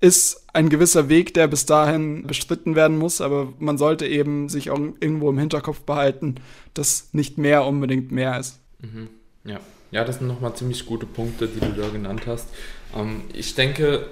ist 0.00 0.39
ein 0.52 0.68
gewisser 0.68 1.08
Weg, 1.08 1.34
der 1.34 1.46
bis 1.46 1.66
dahin 1.66 2.26
bestritten 2.26 2.74
werden 2.74 2.98
muss, 2.98 3.20
aber 3.20 3.52
man 3.58 3.78
sollte 3.78 4.06
eben 4.06 4.48
sich 4.48 4.70
auch 4.70 4.78
irgendwo 5.00 5.30
im 5.30 5.38
Hinterkopf 5.38 5.80
behalten, 5.80 6.36
dass 6.74 7.08
nicht 7.12 7.38
mehr 7.38 7.64
unbedingt 7.64 8.10
mehr 8.10 8.38
ist. 8.38 8.58
Mhm. 8.80 9.08
Ja. 9.44 9.60
ja, 9.90 10.04
das 10.04 10.18
sind 10.18 10.28
nochmal 10.28 10.54
ziemlich 10.54 10.86
gute 10.86 11.06
Punkte, 11.06 11.48
die 11.48 11.60
du 11.60 11.72
da 11.72 11.88
genannt 11.88 12.22
hast. 12.26 12.48
Ähm, 12.96 13.22
ich 13.32 13.54
denke, 13.54 14.06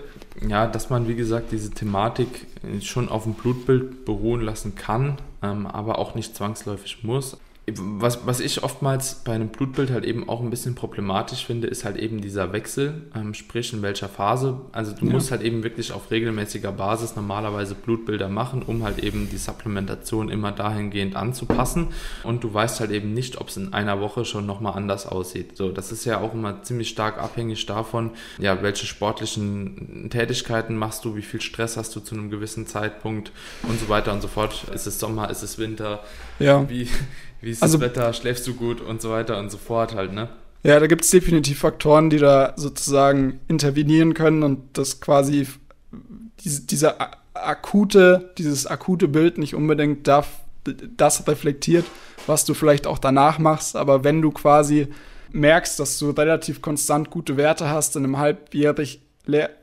ja, 0.46 0.66
dass 0.66 0.90
man, 0.90 1.08
wie 1.08 1.16
gesagt, 1.16 1.52
diese 1.52 1.70
Thematik 1.70 2.46
schon 2.82 3.08
auf 3.08 3.24
dem 3.24 3.34
Blutbild 3.34 4.04
beruhen 4.04 4.40
lassen 4.40 4.74
kann, 4.74 5.18
ähm, 5.42 5.66
aber 5.66 5.98
auch 5.98 6.14
nicht 6.14 6.36
zwangsläufig 6.36 7.02
muss 7.02 7.36
was, 7.76 8.26
was 8.26 8.40
ich 8.40 8.62
oftmals 8.62 9.16
bei 9.24 9.32
einem 9.32 9.48
Blutbild 9.48 9.90
halt 9.90 10.04
eben 10.04 10.28
auch 10.28 10.40
ein 10.40 10.50
bisschen 10.50 10.74
problematisch 10.74 11.44
finde, 11.44 11.66
ist 11.66 11.84
halt 11.84 11.96
eben 11.96 12.20
dieser 12.20 12.52
Wechsel, 12.52 13.02
ähm, 13.14 13.34
sprich 13.34 13.72
in 13.72 13.82
welcher 13.82 14.08
Phase. 14.08 14.60
Also 14.72 14.92
du 14.92 15.06
ja. 15.06 15.12
musst 15.12 15.30
halt 15.30 15.42
eben 15.42 15.62
wirklich 15.62 15.92
auf 15.92 16.10
regelmäßiger 16.10 16.72
Basis 16.72 17.16
normalerweise 17.16 17.74
Blutbilder 17.74 18.28
machen, 18.28 18.62
um 18.62 18.84
halt 18.84 18.98
eben 18.98 19.28
die 19.30 19.38
Supplementation 19.38 20.28
immer 20.28 20.52
dahingehend 20.52 21.16
anzupassen. 21.16 21.88
Und 22.22 22.44
du 22.44 22.52
weißt 22.52 22.80
halt 22.80 22.90
eben 22.90 23.12
nicht, 23.12 23.40
ob 23.40 23.48
es 23.48 23.56
in 23.56 23.72
einer 23.72 24.00
Woche 24.00 24.24
schon 24.24 24.46
nochmal 24.46 24.74
anders 24.74 25.06
aussieht. 25.06 25.56
So, 25.56 25.70
das 25.70 25.92
ist 25.92 26.04
ja 26.04 26.20
auch 26.20 26.34
immer 26.34 26.62
ziemlich 26.62 26.88
stark 26.88 27.18
abhängig 27.18 27.66
davon, 27.66 28.12
ja, 28.38 28.62
welche 28.62 28.86
sportlichen 28.86 30.08
Tätigkeiten 30.10 30.76
machst 30.76 31.04
du, 31.04 31.16
wie 31.16 31.22
viel 31.22 31.40
Stress 31.40 31.76
hast 31.76 31.94
du 31.96 32.00
zu 32.00 32.14
einem 32.14 32.30
gewissen 32.30 32.66
Zeitpunkt 32.66 33.32
und 33.64 33.78
so 33.80 33.88
weiter 33.88 34.12
und 34.12 34.22
so 34.22 34.28
fort. 34.28 34.66
Ist 34.72 34.86
es 34.86 34.98
Sommer, 34.98 35.30
ist 35.30 35.42
es 35.42 35.58
Winter? 35.58 36.04
Ja. 36.38 36.68
Wie, 36.68 36.88
wie 37.40 37.50
ist 37.50 37.62
also, 37.62 37.78
das 37.78 37.88
Wetter, 37.88 38.12
schläfst 38.12 38.46
du 38.46 38.54
gut 38.54 38.80
und 38.80 39.00
so 39.00 39.10
weiter 39.10 39.38
und 39.38 39.50
so 39.50 39.58
fort 39.58 39.94
halt, 39.94 40.12
ne? 40.12 40.28
Ja, 40.64 40.80
da 40.80 40.86
gibt 40.86 41.04
es 41.04 41.10
definitiv 41.10 41.60
Faktoren, 41.60 42.10
die 42.10 42.18
da 42.18 42.52
sozusagen 42.56 43.40
intervenieren 43.46 44.14
können 44.14 44.42
und 44.42 44.76
das 44.76 45.00
quasi 45.00 45.46
diese, 46.40 46.62
dieser 46.62 46.96
akute, 47.34 48.32
dieses 48.38 48.66
akute 48.66 49.08
Bild 49.08 49.38
nicht 49.38 49.54
unbedingt 49.54 50.06
darf, 50.08 50.28
das 50.96 51.26
reflektiert, 51.28 51.84
was 52.26 52.44
du 52.44 52.54
vielleicht 52.54 52.86
auch 52.86 52.98
danach 52.98 53.38
machst. 53.38 53.76
Aber 53.76 54.04
wenn 54.04 54.20
du 54.20 54.30
quasi 54.32 54.88
merkst, 55.32 55.78
dass 55.78 55.98
du 55.98 56.10
relativ 56.10 56.60
konstant 56.60 57.10
gute 57.10 57.36
Werte 57.36 57.68
hast 57.68 57.96
in 57.96 58.04
einem 58.04 58.18
halbjährig 58.18 59.00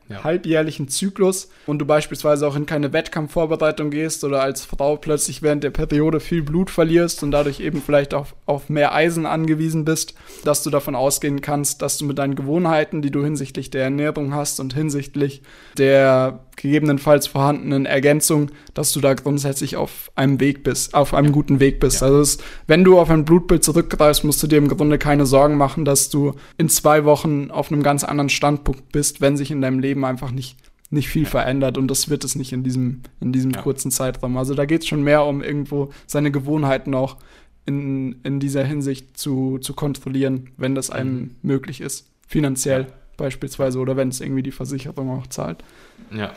ja. 0.10 0.24
halbjährlichen 0.24 0.88
Zyklus 0.88 1.50
und 1.66 1.80
du 1.80 1.86
beispielsweise 1.86 2.48
auch 2.48 2.56
in 2.56 2.66
keine 2.66 2.94
Wettkampfvorbereitung 2.94 3.90
gehst 3.90 4.24
oder 4.24 4.42
als 4.42 4.66
Frau 4.66 4.98
plötzlich 4.98 5.42
während 5.42 5.64
der 5.64 5.72
Periode 5.72 6.20
viel 6.20 6.44
Blut 6.44 6.70
verlierst 6.70 7.24
und 7.24 7.32
dadurch 7.32 7.60
eben 7.60 7.82
vielleicht 7.82 8.14
auf, 8.14 8.36
auf 8.46 8.70
mehr 8.70 8.94
Eisen 8.94 9.26
angewiesen 9.26 9.86
bist, 9.86 10.16
dass 10.44 10.64
du 10.64 10.70
davon 10.70 10.96
ausgehen 10.96 11.42
kannst, 11.42 11.82
dass 11.82 11.98
du 11.98 12.06
mit 12.06 12.20
deinen 12.20 12.36
Gewohnheiten, 12.36 13.02
die 13.02 13.12
du 13.12 13.24
hinsichtlich 13.24 13.70
der 13.70 13.84
Ernährung 13.84 14.34
hast 14.34 14.60
und 14.60 14.74
hinsichtlich 14.74 15.42
der 15.78 16.46
gegebenenfalls 16.56 17.28
vorhandenen 17.28 17.86
Ergänzung, 17.86 18.52
dass 18.74 18.92
du 18.94 19.02
da 19.02 19.14
grundsätzlich 19.14 19.76
auf 19.76 20.12
einem 20.16 20.40
Weg 20.40 20.64
bist, 20.64 20.94
auf 20.94 21.14
einem 21.14 21.32
guten 21.32 21.60
Weg 21.60 21.80
bist. 21.80 22.02
Ja. 22.02 22.08
Also 22.08 22.20
es, 22.20 22.38
wenn 22.68 22.84
du 22.84 23.00
auf 23.00 23.10
ein 23.10 23.26
Blutbild 23.26 23.64
zurückgreifst, 23.64 24.24
musst 24.24 24.42
du 24.42 24.48
dir 24.48 24.58
im 24.58 24.68
Grunde 24.68 24.98
keine 24.98 25.26
Sorgen 25.26 25.58
machen, 25.58 25.86
dass 25.86 26.10
du 26.10 26.34
in 26.58 26.70
zwei 26.70 27.06
Wochen 27.06 27.52
auf 27.52 27.72
einem 27.72 27.84
ganz 27.84 28.04
anderen 28.04 28.30
Standpunkt 28.30 28.92
bist, 28.92 29.22
wenn 29.22 29.38
sich 29.38 29.52
in 29.52 29.62
deinem 29.62 29.80
Leben 29.80 29.95
einfach 30.04 30.32
nicht, 30.32 30.58
nicht 30.90 31.08
viel 31.08 31.26
verändert 31.26 31.78
und 31.78 31.88
das 31.88 32.10
wird 32.10 32.24
es 32.24 32.36
nicht 32.36 32.52
in 32.54 32.64
diesem, 32.64 33.02
in 33.20 33.32
diesem 33.32 33.52
ja. 33.52 33.62
kurzen 33.62 33.92
Zeitraum. 33.92 34.38
Also 34.38 34.54
da 34.54 34.66
geht 34.66 34.82
es 34.82 34.88
schon 34.88 35.04
mehr 35.04 35.26
um 35.26 35.42
irgendwo 35.42 35.92
seine 36.08 36.32
Gewohnheiten 36.32 36.94
auch 36.94 37.18
in, 37.66 38.22
in 38.24 38.40
dieser 38.40 38.64
Hinsicht 38.64 39.18
zu, 39.18 39.58
zu 39.60 39.74
kontrollieren, 39.74 40.52
wenn 40.58 40.76
das 40.76 40.90
einem 40.90 41.16
mhm. 41.16 41.36
möglich 41.42 41.82
ist, 41.82 42.08
finanziell 42.28 42.82
ja. 42.82 42.88
beispielsweise 43.18 43.80
oder 43.80 43.98
wenn 43.98 44.10
es 44.10 44.22
irgendwie 44.22 44.44
die 44.44 44.52
Versicherung 44.52 45.10
auch 45.12 45.28
zahlt. 45.28 45.64
Ja, 46.12 46.34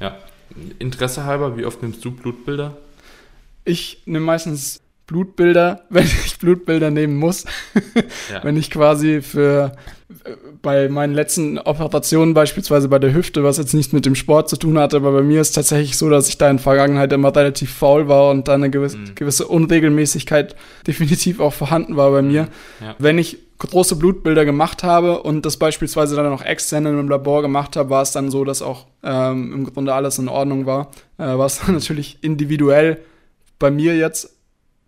ja. 0.00 0.16
Interesse 0.78 1.24
halber, 1.24 1.56
wie 1.56 1.64
oft 1.64 1.82
nimmst 1.82 2.04
du 2.04 2.10
Blutbilder? 2.10 2.76
Ich 3.64 4.02
nehme 4.06 4.24
meistens 4.24 4.80
Blutbilder, 5.08 5.82
wenn 5.90 6.04
ich 6.04 6.38
Blutbilder 6.38 6.92
nehmen 6.92 7.16
muss. 7.16 7.44
ja. 8.32 8.40
Wenn 8.44 8.56
ich 8.56 8.70
quasi 8.70 9.20
für 9.22 9.72
bei 10.62 10.88
meinen 10.88 11.14
letzten 11.14 11.58
Operationen, 11.58 12.34
beispielsweise 12.34 12.88
bei 12.88 12.98
der 12.98 13.12
Hüfte, 13.12 13.42
was 13.42 13.58
jetzt 13.58 13.74
nichts 13.74 13.92
mit 13.92 14.06
dem 14.06 14.14
Sport 14.14 14.48
zu 14.48 14.56
tun 14.56 14.78
hatte, 14.78 14.96
aber 14.96 15.12
bei 15.12 15.22
mir 15.22 15.40
ist 15.40 15.52
tatsächlich 15.52 15.96
so, 15.96 16.08
dass 16.08 16.28
ich 16.28 16.38
da 16.38 16.48
in 16.50 16.56
der 16.56 16.62
Vergangenheit 16.62 17.12
immer 17.12 17.34
relativ 17.34 17.72
faul 17.72 18.08
war 18.08 18.30
und 18.30 18.48
da 18.48 18.54
eine 18.54 18.70
gewisse, 18.70 18.98
mhm. 18.98 19.14
gewisse 19.14 19.48
Unregelmäßigkeit 19.48 20.56
definitiv 20.86 21.40
auch 21.40 21.52
vorhanden 21.52 21.96
war 21.96 22.10
bei 22.10 22.22
mir. 22.22 22.42
Mhm. 22.42 22.86
Ja. 22.86 22.94
Wenn 22.98 23.18
ich 23.18 23.38
große 23.58 23.96
Blutbilder 23.96 24.44
gemacht 24.44 24.84
habe 24.84 25.22
und 25.22 25.44
das 25.44 25.56
beispielsweise 25.56 26.16
dann 26.16 26.26
auch 26.32 26.42
extern 26.42 26.86
im 26.86 27.08
Labor 27.08 27.42
gemacht 27.42 27.76
habe, 27.76 27.90
war 27.90 28.02
es 28.02 28.12
dann 28.12 28.30
so, 28.30 28.44
dass 28.44 28.62
auch 28.62 28.86
ähm, 29.02 29.52
im 29.52 29.64
Grunde 29.64 29.94
alles 29.94 30.18
in 30.18 30.28
Ordnung 30.28 30.66
war. 30.66 30.90
Äh, 31.18 31.36
was 31.38 31.66
natürlich 31.66 32.18
individuell 32.22 32.98
bei 33.58 33.70
mir 33.70 33.96
jetzt 33.96 34.37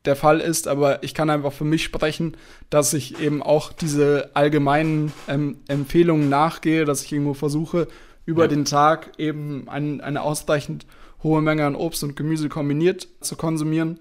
der 0.05 0.17
Fall 0.17 0.41
ist, 0.41 0.67
aber 0.67 1.03
ich 1.03 1.15
kann 1.15 1.29
einfach 1.29 1.53
für 1.53 1.65
mich 1.65 1.85
sprechen, 1.85 2.37
dass 2.71 2.95
ich 2.95 3.21
eben 3.21 3.43
auch 3.43 3.73
diese 3.73 4.31
allgemeinen 4.35 5.13
ähm, 5.29 5.59
Empfehlungen 5.69 6.29
nachgehe, 6.29 6.85
dass 6.85 7.05
ich 7.05 7.13
irgendwo 7.13 7.35
versuche, 7.35 7.87
über 8.25 8.45
ja. 8.45 8.49
den 8.49 8.65
Tag 8.65 9.13
eben 9.19 9.69
ein, 9.69 10.01
eine 10.01 10.23
ausreichend 10.23 10.87
hohe 11.23 11.43
Menge 11.43 11.67
an 11.67 11.75
Obst 11.75 12.03
und 12.03 12.17
Gemüse 12.17 12.49
kombiniert 12.49 13.09
zu 13.21 13.37
konsumieren 13.37 13.99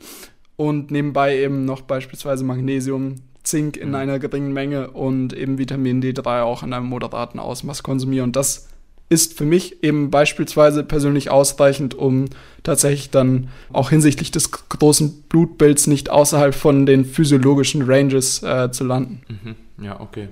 und 0.56 0.92
nebenbei 0.92 1.38
eben 1.38 1.66
noch 1.66 1.82
beispielsweise 1.82 2.46
Magnesium, 2.46 3.16
Zink 3.44 3.78
in 3.78 3.90
mhm. 3.90 3.96
einer 3.96 4.20
geringen 4.20 4.54
Menge 4.54 4.92
und 4.92 5.34
eben 5.34 5.58
Vitamin 5.58 6.02
D3 6.02 6.44
auch 6.44 6.64
in 6.64 6.74
einem 6.74 6.86
moderaten 6.86 7.40
Ausmaß 7.40 7.84
konsumiere. 7.84 8.24
Und 8.24 8.36
das 8.36 8.69
ist 9.10 9.38
für 9.38 9.46
mich 9.46 9.84
eben 9.84 10.12
beispielsweise 10.12 10.84
persönlich 10.84 11.32
ausreichend, 11.32 11.96
um 11.96 12.26
tatsächlich 12.64 13.10
dann 13.10 13.50
auch 13.74 13.90
hinsichtlich 13.90 14.30
des 14.30 14.52
großen 14.52 15.24
Blutbilds 15.24 15.88
nicht 15.88 16.12
außerhalb 16.12 16.54
von 16.54 16.86
den 16.86 17.06
physiologischen 17.06 17.82
Ranges 17.82 18.44
äh, 18.44 18.72
zu 18.72 18.84
landen. 18.84 19.22
Mhm. 19.28 19.84
Ja, 19.84 20.00
okay. 20.00 20.30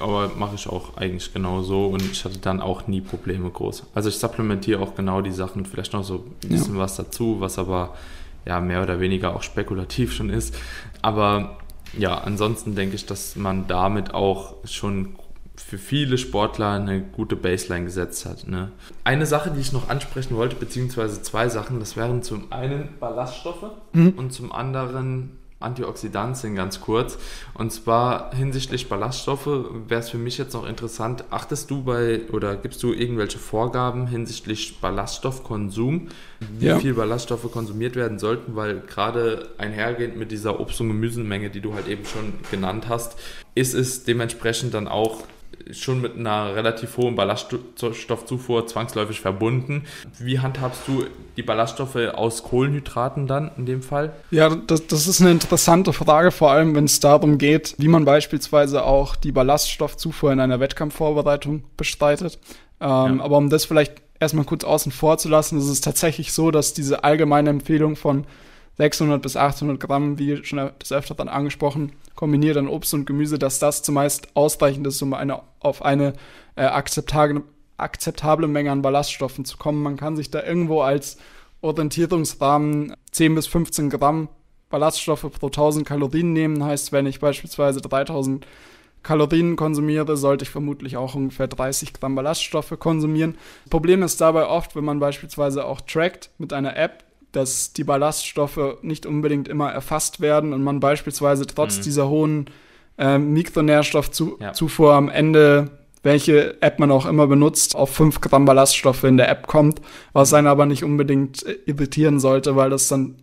Aber 0.00 0.30
mache 0.36 0.54
ich 0.56 0.68
auch 0.68 0.96
eigentlich 0.96 1.32
genau 1.32 1.62
so 1.62 1.86
und 1.86 2.02
ich 2.02 2.24
hatte 2.24 2.38
dann 2.38 2.60
auch 2.60 2.86
nie 2.86 3.00
Probleme 3.00 3.48
groß. 3.50 3.84
Also 3.94 4.08
ich 4.08 4.16
supplementiere 4.16 4.80
auch 4.80 4.94
genau 4.94 5.22
die 5.22 5.32
Sachen, 5.32 5.64
vielleicht 5.64 5.92
noch 5.92 6.04
so 6.04 6.26
ein 6.42 6.48
bisschen 6.48 6.74
ja. 6.74 6.80
was 6.80 6.96
dazu, 6.96 7.36
was 7.40 7.58
aber 7.58 7.94
ja 8.46 8.60
mehr 8.60 8.82
oder 8.82 9.00
weniger 9.00 9.34
auch 9.34 9.42
spekulativ 9.42 10.12
schon 10.16 10.30
ist. 10.30 10.54
Aber 11.02 11.58
ja, 11.98 12.16
ansonsten 12.18 12.74
denke 12.74 12.94
ich, 12.94 13.06
dass 13.06 13.36
man 13.36 13.66
damit 13.66 14.14
auch 14.14 14.54
schon 14.64 15.16
für 15.66 15.78
viele 15.78 16.18
Sportler 16.18 16.72
eine 16.72 17.00
gute 17.00 17.36
Baseline 17.36 17.84
gesetzt 17.84 18.26
hat. 18.26 18.48
Ne? 18.48 18.72
Eine 19.04 19.26
Sache, 19.26 19.50
die 19.50 19.60
ich 19.60 19.72
noch 19.72 19.88
ansprechen 19.88 20.36
wollte, 20.36 20.56
beziehungsweise 20.56 21.22
zwei 21.22 21.48
Sachen, 21.48 21.80
das 21.80 21.96
wären 21.96 22.22
zum 22.22 22.52
einen 22.52 22.88
Ballaststoffe 22.98 23.70
mhm. 23.92 24.14
und 24.16 24.32
zum 24.32 24.52
anderen 24.52 25.36
Antioxidantien 25.60 26.54
ganz 26.54 26.80
kurz. 26.80 27.18
Und 27.54 27.70
zwar 27.70 28.34
hinsichtlich 28.34 28.88
Ballaststoffe 28.88 29.46
wäre 29.46 30.00
es 30.00 30.08
für 30.08 30.18
mich 30.18 30.38
jetzt 30.38 30.54
noch 30.54 30.66
interessant, 30.66 31.24
achtest 31.30 31.70
du 31.70 31.82
bei 31.84 32.22
oder 32.32 32.56
gibst 32.56 32.82
du 32.82 32.92
irgendwelche 32.92 33.38
Vorgaben 33.38 34.06
hinsichtlich 34.06 34.80
Ballaststoffkonsum, 34.80 36.08
wie 36.58 36.66
ja. 36.66 36.78
viel 36.78 36.94
Ballaststoffe 36.94 37.52
konsumiert 37.52 37.94
werden 37.94 38.18
sollten, 38.18 38.56
weil 38.56 38.80
gerade 38.80 39.50
einhergehend 39.58 40.16
mit 40.16 40.32
dieser 40.32 40.58
Obst- 40.60 40.80
und 40.80 40.88
Gemüsemenge, 40.88 41.50
die 41.50 41.60
du 41.60 41.74
halt 41.74 41.88
eben 41.88 42.06
schon 42.06 42.32
genannt 42.50 42.88
hast, 42.88 43.18
ist 43.54 43.74
es 43.74 44.04
dementsprechend 44.04 44.72
dann 44.72 44.88
auch 44.88 45.24
schon 45.72 46.00
mit 46.00 46.16
einer 46.16 46.54
relativ 46.54 46.96
hohen 46.96 47.14
Ballaststoffzufuhr 47.16 48.66
zwangsläufig 48.66 49.20
verbunden. 49.20 49.84
Wie 50.18 50.38
handhabst 50.38 50.82
du 50.86 51.04
die 51.36 51.42
Ballaststoffe 51.42 51.96
aus 51.96 52.42
Kohlenhydraten 52.42 53.26
dann 53.26 53.50
in 53.56 53.66
dem 53.66 53.82
Fall? 53.82 54.12
Ja, 54.30 54.54
das, 54.54 54.86
das 54.86 55.06
ist 55.06 55.20
eine 55.20 55.30
interessante 55.30 55.92
Frage, 55.92 56.30
vor 56.30 56.50
allem 56.50 56.74
wenn 56.74 56.84
es 56.84 57.00
darum 57.00 57.38
geht, 57.38 57.74
wie 57.78 57.88
man 57.88 58.04
beispielsweise 58.04 58.84
auch 58.84 59.16
die 59.16 59.32
Ballaststoffzufuhr 59.32 60.32
in 60.32 60.40
einer 60.40 60.60
Wettkampfvorbereitung 60.60 61.64
bestreitet. 61.76 62.38
Ähm, 62.80 63.18
ja. 63.18 63.24
Aber 63.24 63.38
um 63.38 63.50
das 63.50 63.64
vielleicht 63.64 63.94
erstmal 64.18 64.44
kurz 64.44 64.64
außen 64.64 64.92
vor 64.92 65.18
zu 65.18 65.28
lassen, 65.28 65.58
ist 65.58 65.68
es 65.68 65.80
tatsächlich 65.80 66.32
so, 66.32 66.50
dass 66.50 66.74
diese 66.74 67.04
allgemeine 67.04 67.50
Empfehlung 67.50 67.96
von 67.96 68.26
600 68.80 69.20
bis 69.20 69.36
800 69.36 69.78
Gramm, 69.78 70.18
wie 70.18 70.42
schon 70.42 70.70
des 70.80 70.90
Öfteren 70.90 71.28
angesprochen, 71.28 71.92
kombiniert 72.14 72.56
an 72.56 72.66
Obst 72.66 72.94
und 72.94 73.04
Gemüse, 73.04 73.38
dass 73.38 73.58
das 73.58 73.82
zumeist 73.82 74.28
ausreichend 74.32 74.86
ist, 74.86 75.02
um 75.02 75.12
eine, 75.12 75.42
auf 75.58 75.84
eine 75.84 76.14
äh, 76.56 76.62
akzeptable, 76.62 77.42
akzeptable 77.76 78.48
Menge 78.48 78.72
an 78.72 78.80
Ballaststoffen 78.80 79.44
zu 79.44 79.58
kommen. 79.58 79.82
Man 79.82 79.98
kann 79.98 80.16
sich 80.16 80.30
da 80.30 80.42
irgendwo 80.42 80.80
als 80.80 81.18
Orientierungsrahmen 81.60 82.94
10 83.12 83.34
bis 83.34 83.46
15 83.48 83.90
Gramm 83.90 84.28
Ballaststoffe 84.70 85.30
pro 85.30 85.48
1000 85.48 85.86
Kalorien 85.86 86.32
nehmen. 86.32 86.64
Heißt, 86.64 86.90
wenn 86.90 87.04
ich 87.04 87.20
beispielsweise 87.20 87.82
3000 87.82 88.46
Kalorien 89.02 89.56
konsumiere, 89.56 90.16
sollte 90.16 90.44
ich 90.44 90.50
vermutlich 90.50 90.96
auch 90.96 91.14
ungefähr 91.14 91.48
30 91.48 91.92
Gramm 91.92 92.14
Ballaststoffe 92.14 92.78
konsumieren. 92.78 93.36
Problem 93.68 94.02
ist 94.02 94.22
dabei 94.22 94.46
oft, 94.46 94.74
wenn 94.74 94.84
man 94.84 95.00
beispielsweise 95.00 95.66
auch 95.66 95.82
trackt 95.82 96.30
mit 96.38 96.54
einer 96.54 96.78
App, 96.78 97.04
dass 97.32 97.72
die 97.72 97.84
Ballaststoffe 97.84 98.78
nicht 98.82 99.06
unbedingt 99.06 99.48
immer 99.48 99.70
erfasst 99.70 100.20
werden 100.20 100.52
und 100.52 100.62
man 100.62 100.80
beispielsweise 100.80 101.46
trotz 101.46 101.78
mhm. 101.78 101.82
dieser 101.82 102.08
hohen 102.08 102.46
äh, 102.98 103.18
Mikronährstoffzufuhr 103.18 104.90
ja. 104.90 104.96
am 104.96 105.08
Ende, 105.08 105.70
welche 106.02 106.60
App 106.62 106.78
man 106.78 106.90
auch 106.90 107.06
immer 107.06 107.26
benutzt, 107.26 107.76
auf 107.76 107.90
5 107.94 108.20
Gramm 108.20 108.44
Ballaststoffe 108.44 109.04
in 109.04 109.16
der 109.16 109.28
App 109.28 109.46
kommt, 109.46 109.80
was 110.12 110.34
einen 110.34 110.46
aber 110.46 110.66
nicht 110.66 110.84
unbedingt 110.84 111.44
äh, 111.46 111.58
irritieren 111.66 112.20
sollte, 112.20 112.56
weil 112.56 112.70
das 112.70 112.88
dann 112.88 113.16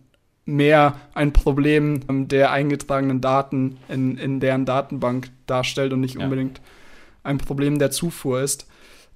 mehr 0.48 0.94
ein 1.14 1.32
Problem 1.32 2.00
ähm, 2.08 2.26
der 2.26 2.50
eingetragenen 2.50 3.20
Daten 3.20 3.76
in, 3.88 4.16
in 4.16 4.40
deren 4.40 4.64
Datenbank 4.64 5.28
darstellt 5.46 5.92
und 5.92 6.00
nicht 6.00 6.16
ja. 6.16 6.24
unbedingt 6.24 6.60
ein 7.22 7.38
Problem 7.38 7.78
der 7.78 7.90
Zufuhr 7.90 8.40
ist. 8.40 8.66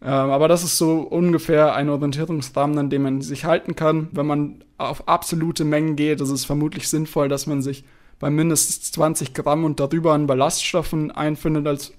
Ähm, 0.05 0.31
aber 0.31 0.49
das 0.49 0.65
ist 0.65 0.79
so 0.79 1.01
ungefähr 1.01 1.75
ein 1.75 1.89
Orientierungsrahmen, 1.89 2.77
an 2.79 2.91
dem 2.91 3.03
man 3.03 3.21
sich 3.23 3.45
halten 3.45 3.77
kann. 3.77 4.09
Wenn 4.13 4.27
man 4.27 4.65
auf 4.79 5.07
absolute 5.09 5.65
Mengen 5.65 5.95
geht, 5.95 6.21
ist 6.21 6.31
es 6.31 6.45
vermutlich 6.45 6.89
sinnvoll, 6.89 7.29
dass 7.29 7.47
man 7.47 7.63
sich 7.63 7.85
bei 8.19 8.31
mindestens 8.31 8.91
20 8.93 9.35
Gramm 9.35 9.65
und 9.65 9.79
darüber 9.79 10.13
an 10.13 10.27
Ballaststoffen 10.27 11.13
einfindet 11.13 11.67
als, 11.67 11.93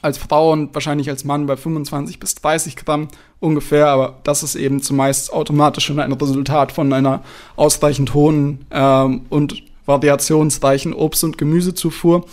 als 0.00 0.16
Frau 0.16 0.52
und 0.52 0.74
wahrscheinlich 0.74 1.10
als 1.10 1.24
Mann 1.24 1.46
bei 1.46 1.56
25 1.56 2.18
bis 2.18 2.34
30 2.36 2.76
Gramm 2.76 3.08
ungefähr. 3.40 3.88
Aber 3.88 4.20
das 4.24 4.42
ist 4.42 4.54
eben 4.54 4.80
zumeist 4.80 5.32
automatisch 5.32 5.84
schon 5.84 6.00
ein 6.00 6.12
Resultat 6.12 6.72
von 6.72 6.92
einer 6.92 7.22
ausreichend 7.56 8.14
hohen 8.14 8.64
ähm, 8.70 9.26
und 9.28 9.62
variationsreichen 9.84 10.94
Obst- 10.94 11.24
und 11.24 11.36
Gemüsezufuhr. 11.36 12.24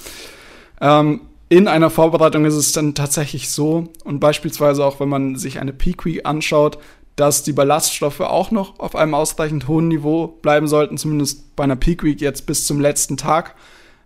Ähm, 0.79 1.21
in 1.49 1.67
einer 1.67 1.89
Vorbereitung 1.89 2.45
ist 2.45 2.55
es 2.55 2.73
dann 2.73 2.93
tatsächlich 2.93 3.49
so, 3.49 3.86
und 4.03 4.19
beispielsweise 4.19 4.83
auch 4.83 4.99
wenn 4.99 5.10
man 5.10 5.36
sich 5.36 5.60
eine 5.60 5.73
Peak 5.73 6.05
Week 6.05 6.25
anschaut, 6.25 6.77
dass 7.15 7.43
die 7.43 7.53
Ballaststoffe 7.53 8.19
auch 8.19 8.51
noch 8.51 8.79
auf 8.79 8.95
einem 8.95 9.13
ausreichend 9.13 9.67
hohen 9.67 9.88
Niveau 9.88 10.27
bleiben 10.27 10.67
sollten, 10.67 10.97
zumindest 10.97 11.55
bei 11.55 11.63
einer 11.63 11.75
Peak 11.75 12.03
Week 12.03 12.21
jetzt 12.21 12.45
bis 12.45 12.67
zum 12.67 12.79
letzten 12.79 13.17
Tag. 13.17 13.55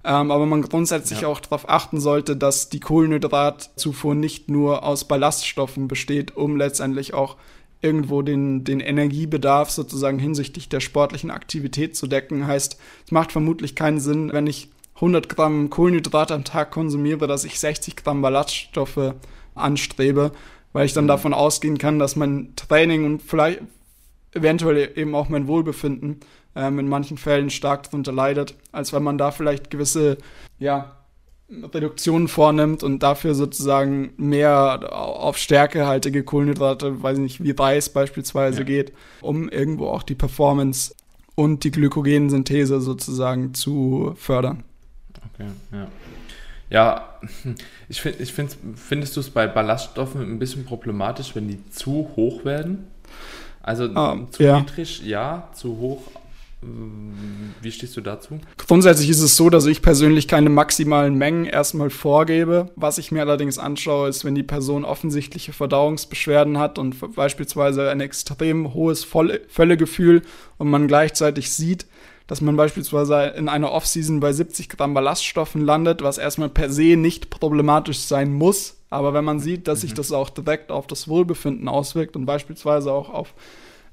Ähm, 0.04 0.32
aber 0.32 0.46
man 0.46 0.62
grundsätzlich 0.62 1.22
ja. 1.22 1.28
auch 1.28 1.40
darauf 1.40 1.70
achten 1.70 2.00
sollte, 2.00 2.36
dass 2.36 2.70
die 2.70 2.80
Kohlenhydratzufuhr 2.80 4.16
nicht 4.16 4.50
nur 4.50 4.84
aus 4.84 5.08
Ballaststoffen 5.08 5.88
besteht, 5.88 6.36
um 6.36 6.56
letztendlich 6.56 7.14
auch 7.14 7.36
irgendwo 7.82 8.22
den, 8.22 8.64
den 8.64 8.80
Energiebedarf 8.80 9.70
sozusagen 9.70 10.18
hinsichtlich 10.18 10.70
der 10.70 10.80
sportlichen 10.80 11.32
Aktivität 11.32 11.96
zu 11.96 12.08
decken. 12.08 12.48
Heißt, 12.48 12.78
es 13.06 13.12
macht 13.12 13.32
vermutlich 13.32 13.76
keinen 13.76 14.00
Sinn, 14.00 14.32
wenn 14.32 14.48
ich 14.48 14.70
100 15.02 15.30
Gramm 15.30 15.72
Kohlenhydrat 15.72 16.32
am 16.32 16.44
Tag 16.44 16.72
konsumiere, 16.72 17.26
dass 17.26 17.44
ich 17.44 17.60
60 17.60 17.96
Gramm 17.96 18.22
Ballaststoffe 18.22 19.16
anstrebe, 19.56 20.32
weil 20.74 20.86
ich 20.86 20.94
dann 20.94 21.06
mhm. 21.06 21.10
davon 21.10 21.34
ausgehen 21.34 21.80
kann, 21.80 21.98
dass 21.98 22.16
mein 22.16 22.54
Training 22.56 23.06
und 23.06 23.22
vielleicht 23.22 23.62
eventuell 24.34 24.92
eben 24.96 25.16
auch 25.16 25.28
mein 25.28 25.48
Wohlbefinden 25.48 26.20
ähm, 26.56 26.80
in 26.80 26.88
manchen 26.88 27.18
Fällen 27.18 27.50
stark 27.50 27.84
darunter 27.84 28.12
leidet, 28.12 28.56
als 28.72 28.94
wenn 28.94 29.04
man 29.04 29.18
da 29.18 29.32
vielleicht 29.32 29.72
gewisse, 29.72 30.18
ja, 30.60 30.96
Reduktionen 31.74 32.30
vornimmt 32.30 32.82
und 32.82 33.04
dafür 33.04 33.36
sozusagen 33.36 34.14
mehr 34.16 34.90
auf 34.94 35.38
stärkehaltige 35.38 36.24
Kohlenhydrate, 36.24 37.04
weiß 37.04 37.18
ich 37.18 37.24
nicht, 37.24 37.44
wie 37.44 37.52
Reis 37.52 37.90
beispielsweise 37.90 38.60
ja. 38.60 38.64
geht, 38.64 38.94
um 39.20 39.50
irgendwo 39.50 39.88
auch 39.88 40.04
die 40.04 40.16
Performance 40.16 40.96
und 41.36 41.66
die 41.66 41.72
Glykogensynthese 41.72 42.80
sozusagen 42.80 43.54
zu 43.54 44.14
fördern. 44.16 44.64
Okay, 45.42 45.52
ja. 45.72 45.88
Ja, 46.70 47.20
ich 47.90 48.02
finde, 48.02 48.24
ich 48.24 48.32
find, 48.32 48.56
findest 48.76 49.16
du 49.16 49.20
es 49.20 49.30
bei 49.30 49.48
Ballaststoffen 49.48 50.22
ein 50.22 50.40
bisschen 50.40 50.66
problematisch, 50.66 51.36
wenn 51.36 51.48
die 51.48 51.70
zu 51.70 52.12
hoch 52.16 52.46
werden? 52.46 52.88
Also 53.62 53.86
um, 53.86 54.32
zu 54.32 54.44
ja. 54.44 54.60
niedrig, 54.60 55.06
ja, 55.06 55.50
zu 55.54 55.78
hoch 55.78 56.02
wie 57.62 57.72
stehst 57.72 57.98
du 57.98 58.02
dazu? 58.02 58.40
Grundsätzlich 58.68 59.10
ist 59.10 59.22
es 59.22 59.36
so, 59.36 59.50
dass 59.50 59.66
ich 59.66 59.82
persönlich 59.82 60.28
keine 60.28 60.50
maximalen 60.50 61.16
Mengen 61.16 61.46
erstmal 61.46 61.90
vorgebe. 61.90 62.70
Was 62.76 63.00
ich 63.00 63.12
mir 63.12 63.22
allerdings 63.22 63.58
anschaue, 63.58 64.10
ist, 64.10 64.26
wenn 64.26 64.36
die 64.36 64.44
Person 64.44 64.86
offensichtliche 64.86 65.54
Verdauungsbeschwerden 65.54 66.60
hat 66.60 66.78
und 66.78 67.16
beispielsweise 67.16 67.90
ein 67.90 68.00
extrem 68.00 68.76
hohes 68.76 69.04
Völlegefühl 69.04 70.22
und 70.60 70.70
man 70.70 70.88
gleichzeitig 70.88 71.52
sieht, 71.52 71.88
dass 72.32 72.40
man 72.40 72.56
beispielsweise 72.56 73.24
in 73.36 73.50
einer 73.50 73.74
Offseason 73.74 74.22
bei 74.22 74.32
70 74.32 74.70
Gramm 74.70 74.94
Ballaststoffen 74.94 75.60
landet, 75.66 76.02
was 76.02 76.18
erstmal 76.18 76.48
per 76.48 76.70
se 76.70 76.96
nicht 76.96 77.30
problematisch 77.30 78.00
sein 78.00 78.32
muss. 78.32 78.78
Aber 78.90 79.14
wenn 79.14 79.26
man 79.26 79.42
sieht, 79.42 79.68
dass 79.68 79.82
sich 79.82 79.92
mhm. 79.92 79.96
das 79.96 80.14
auch 80.14 80.30
direkt 80.30 80.72
auf 80.72 80.88
das 80.88 81.10
Wohlbefinden 81.10 81.68
auswirkt 81.68 82.16
und 82.16 82.26
beispielsweise 82.26 82.94
auch 82.94 83.10
auf 83.10 83.34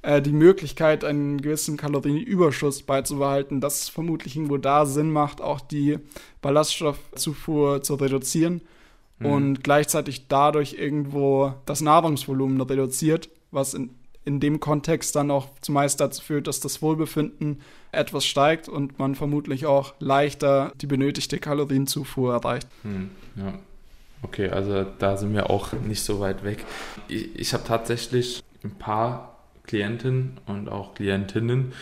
äh, 0.02 0.22
die 0.22 0.30
Möglichkeit, 0.30 1.02
einen 1.02 1.42
gewissen 1.42 1.76
Kalorienüberschuss 1.76 2.84
beizubehalten, 2.84 3.60
dass 3.60 3.80
es 3.80 3.88
vermutlich 3.88 4.36
irgendwo 4.36 4.58
da 4.58 4.86
Sinn 4.86 5.10
macht, 5.10 5.40
auch 5.40 5.58
die 5.60 5.98
Ballaststoffzufuhr 6.40 7.82
zu 7.82 7.96
reduzieren 7.96 8.60
mhm. 9.18 9.26
und 9.26 9.64
gleichzeitig 9.64 10.28
dadurch 10.28 10.74
irgendwo 10.74 11.54
das 11.66 11.80
Nahrungsvolumen 11.80 12.60
reduziert, 12.60 13.30
was 13.50 13.74
in, 13.74 13.90
in 14.24 14.40
dem 14.40 14.60
Kontext 14.60 15.16
dann 15.16 15.30
auch 15.30 15.48
zumeist 15.60 16.00
dazu 16.00 16.22
führt, 16.22 16.46
dass 16.46 16.60
das 16.60 16.82
Wohlbefinden 16.82 17.60
etwas 17.92 18.26
steigt 18.26 18.68
und 18.68 18.98
man 18.98 19.14
vermutlich 19.14 19.66
auch 19.66 19.94
leichter 19.98 20.72
die 20.80 20.86
benötigte 20.86 21.38
Kalorienzufuhr 21.38 22.34
erreicht. 22.34 22.68
Mhm. 22.82 23.10
Ja. 23.36 23.54
Okay, 24.22 24.48
also 24.50 24.84
da 24.98 25.16
sind 25.16 25.32
wir 25.32 25.48
auch 25.48 25.72
nicht 25.72 26.02
so 26.02 26.20
weit 26.20 26.44
weg. 26.44 26.64
Ich, 27.06 27.34
ich 27.36 27.54
habe 27.54 27.64
tatsächlich 27.64 28.42
ein 28.64 28.72
paar 28.72 29.38
Klienten 29.64 30.38
und 30.46 30.68
auch 30.68 30.94
Klientinnen, 30.94 31.72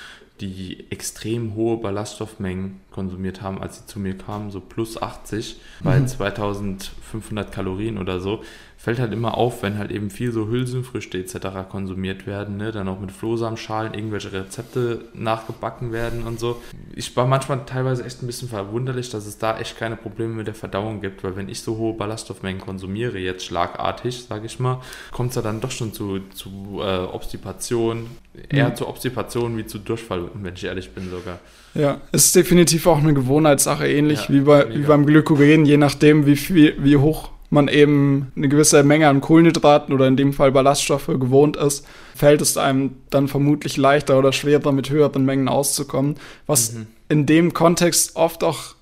die 0.40 0.90
extrem 0.90 1.54
hohe 1.54 1.78
Ballaststoffmengen 1.78 2.80
konsumiert 2.90 3.40
haben, 3.40 3.62
als 3.62 3.78
sie 3.78 3.86
zu 3.86 3.98
mir 3.98 4.18
kamen, 4.18 4.50
so 4.50 4.60
plus 4.60 5.00
80 5.00 5.58
bei 5.82 5.98
mhm. 5.98 6.08
2500 6.08 7.50
Kalorien 7.50 7.96
oder 7.96 8.20
so 8.20 8.42
fällt 8.86 9.00
halt 9.00 9.12
immer 9.12 9.36
auf, 9.36 9.64
wenn 9.64 9.78
halt 9.78 9.90
eben 9.90 10.10
viel 10.10 10.30
so 10.30 10.46
Hülsenfrüchte 10.46 11.18
etc. 11.18 11.68
konsumiert 11.68 12.24
werden, 12.24 12.56
ne? 12.56 12.70
dann 12.70 12.86
auch 12.86 13.00
mit 13.00 13.10
Flohsamenschalen 13.10 13.94
irgendwelche 13.94 14.32
Rezepte 14.32 15.06
nachgebacken 15.12 15.90
werden 15.90 16.22
und 16.22 16.38
so. 16.38 16.62
Ich 16.94 17.16
war 17.16 17.26
manchmal 17.26 17.64
teilweise 17.66 18.04
echt 18.04 18.22
ein 18.22 18.28
bisschen 18.28 18.48
verwunderlich, 18.48 19.10
dass 19.10 19.26
es 19.26 19.38
da 19.38 19.58
echt 19.58 19.76
keine 19.76 19.96
Probleme 19.96 20.34
mit 20.34 20.46
der 20.46 20.54
Verdauung 20.54 21.00
gibt, 21.00 21.24
weil 21.24 21.34
wenn 21.34 21.48
ich 21.48 21.62
so 21.62 21.76
hohe 21.76 21.94
Ballaststoffmengen 21.94 22.60
konsumiere, 22.60 23.18
jetzt 23.18 23.44
schlagartig, 23.44 24.22
sage 24.22 24.46
ich 24.46 24.60
mal, 24.60 24.80
kommt 25.10 25.30
es 25.30 25.34
ja 25.34 25.42
dann 25.42 25.60
doch 25.60 25.72
schon 25.72 25.92
zu, 25.92 26.20
zu 26.32 26.78
äh, 26.80 27.06
Obstipation, 27.12 28.06
eher 28.48 28.68
mhm. 28.68 28.76
zu 28.76 28.86
Obstipation 28.86 29.58
wie 29.58 29.66
zu 29.66 29.80
Durchfall, 29.80 30.30
wenn 30.34 30.54
ich 30.54 30.62
ehrlich 30.62 30.92
bin 30.92 31.10
sogar. 31.10 31.40
Ja, 31.74 32.00
es 32.12 32.26
ist 32.26 32.36
definitiv 32.36 32.86
auch 32.86 32.98
eine 32.98 33.14
Gewohnheitssache, 33.14 33.88
ähnlich 33.88 34.28
ja, 34.28 34.34
wie, 34.34 34.40
bei, 34.42 34.72
wie 34.72 34.82
beim 34.82 35.04
Glykogen, 35.06 35.64
je 35.64 35.76
nachdem, 35.76 36.24
wie, 36.24 36.36
viel, 36.36 36.76
wie 36.78 36.96
hoch 36.96 37.32
man 37.56 37.66
eben 37.66 38.30
eine 38.36 38.48
gewisse 38.48 38.84
Menge 38.84 39.08
an 39.08 39.20
Kohlenhydraten 39.20 39.92
oder 39.92 40.06
in 40.06 40.16
dem 40.16 40.32
Fall 40.32 40.52
Ballaststoffe 40.52 41.06
gewohnt 41.06 41.56
ist, 41.56 41.84
fällt 42.14 42.40
es 42.40 42.56
einem 42.56 42.92
dann 43.10 43.26
vermutlich 43.26 43.76
leichter 43.76 44.18
oder 44.18 44.32
schwerer 44.32 44.70
mit 44.70 44.90
höheren 44.90 45.24
Mengen 45.24 45.48
auszukommen, 45.48 46.16
was 46.46 46.74
mhm. 46.74 46.86
in 47.08 47.26
dem 47.26 47.52
Kontext 47.52 48.14
oft 48.14 48.44
auch 48.44 48.76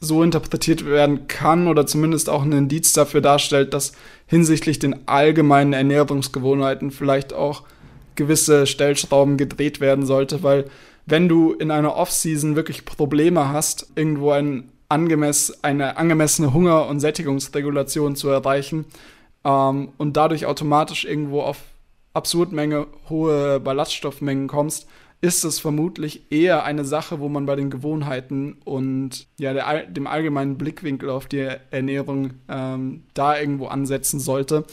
so 0.00 0.22
interpretiert 0.22 0.84
werden 0.84 1.28
kann 1.28 1.68
oder 1.68 1.86
zumindest 1.86 2.28
auch 2.28 2.42
ein 2.42 2.52
Indiz 2.52 2.92
dafür 2.92 3.20
darstellt, 3.20 3.72
dass 3.72 3.92
hinsichtlich 4.26 4.78
den 4.78 5.06
allgemeinen 5.06 5.74
Ernährungsgewohnheiten 5.74 6.90
vielleicht 6.90 7.32
auch 7.32 7.62
gewisse 8.16 8.66
Stellschrauben 8.66 9.36
gedreht 9.36 9.80
werden 9.80 10.04
sollte, 10.06 10.42
weil 10.42 10.64
wenn 11.06 11.28
du 11.28 11.52
in 11.52 11.70
einer 11.70 11.96
Off-Season 11.96 12.56
wirklich 12.56 12.84
Probleme 12.84 13.48
hast, 13.48 13.92
irgendwo 13.94 14.30
ein 14.30 14.71
angemess 14.92 15.58
eine 15.62 15.96
angemessene 15.96 16.52
Hunger- 16.52 16.86
und 16.86 17.00
Sättigungsregulation 17.00 18.14
zu 18.14 18.28
erreichen 18.28 18.84
ähm, 19.44 19.88
und 19.98 20.16
dadurch 20.16 20.46
automatisch 20.46 21.04
irgendwo 21.04 21.40
auf 21.40 21.58
Absurdmenge 22.14 22.86
hohe 23.08 23.58
Ballaststoffmengen 23.58 24.46
kommst, 24.46 24.86
ist 25.22 25.44
es 25.44 25.60
vermutlich 25.60 26.30
eher 26.30 26.64
eine 26.64 26.84
Sache, 26.84 27.20
wo 27.20 27.28
man 27.28 27.46
bei 27.46 27.56
den 27.56 27.70
Gewohnheiten 27.70 28.58
und 28.64 29.28
ja, 29.38 29.54
der, 29.54 29.86
dem 29.86 30.06
allgemeinen 30.06 30.58
Blickwinkel 30.58 31.08
auf 31.08 31.26
die 31.26 31.48
Ernährung 31.70 32.34
ähm, 32.48 33.04
da 33.14 33.38
irgendwo 33.38 33.66
ansetzen 33.66 34.20
sollte 34.20 34.64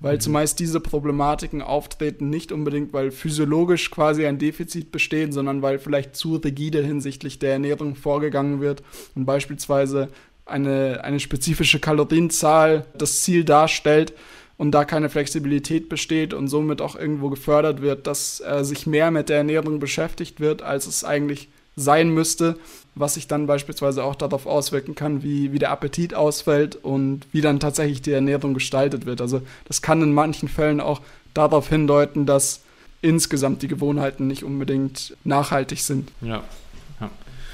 weil 0.00 0.16
mhm. 0.16 0.20
zumeist 0.20 0.58
diese 0.60 0.80
Problematiken 0.80 1.62
auftreten 1.62 2.30
nicht 2.30 2.52
unbedingt, 2.52 2.92
weil 2.92 3.10
physiologisch 3.10 3.90
quasi 3.90 4.26
ein 4.26 4.38
Defizit 4.38 4.92
besteht, 4.92 5.32
sondern 5.32 5.62
weil 5.62 5.78
vielleicht 5.78 6.16
zu 6.16 6.36
rigide 6.36 6.82
hinsichtlich 6.82 7.38
der 7.38 7.52
Ernährung 7.52 7.94
vorgegangen 7.94 8.60
wird 8.60 8.82
und 9.14 9.24
beispielsweise 9.24 10.08
eine, 10.44 11.02
eine 11.02 11.20
spezifische 11.20 11.80
Kalorienzahl 11.80 12.86
das 12.96 13.22
Ziel 13.22 13.44
darstellt 13.44 14.12
und 14.56 14.70
da 14.70 14.84
keine 14.84 15.08
Flexibilität 15.08 15.88
besteht 15.88 16.32
und 16.32 16.48
somit 16.48 16.80
auch 16.80 16.96
irgendwo 16.96 17.28
gefördert 17.30 17.82
wird, 17.82 18.06
dass 18.06 18.40
äh, 18.40 18.64
sich 18.64 18.86
mehr 18.86 19.10
mit 19.10 19.28
der 19.28 19.38
Ernährung 19.38 19.80
beschäftigt 19.80 20.40
wird, 20.40 20.62
als 20.62 20.86
es 20.86 21.04
eigentlich 21.04 21.48
sein 21.76 22.08
müsste, 22.08 22.58
was 22.94 23.14
sich 23.14 23.28
dann 23.28 23.46
beispielsweise 23.46 24.02
auch 24.02 24.14
darauf 24.14 24.46
auswirken 24.46 24.94
kann, 24.94 25.22
wie, 25.22 25.52
wie 25.52 25.58
der 25.58 25.70
Appetit 25.70 26.14
ausfällt 26.14 26.76
und 26.76 27.26
wie 27.32 27.42
dann 27.42 27.60
tatsächlich 27.60 28.00
die 28.00 28.12
Ernährung 28.12 28.54
gestaltet 28.54 29.04
wird. 29.04 29.20
Also 29.20 29.42
das 29.66 29.82
kann 29.82 30.02
in 30.02 30.14
manchen 30.14 30.48
Fällen 30.48 30.80
auch 30.80 31.02
darauf 31.34 31.68
hindeuten, 31.68 32.24
dass 32.24 32.62
insgesamt 33.02 33.60
die 33.62 33.68
Gewohnheiten 33.68 34.26
nicht 34.26 34.42
unbedingt 34.42 35.16
nachhaltig 35.24 35.80
sind. 35.82 36.10
Ja. 36.22 36.42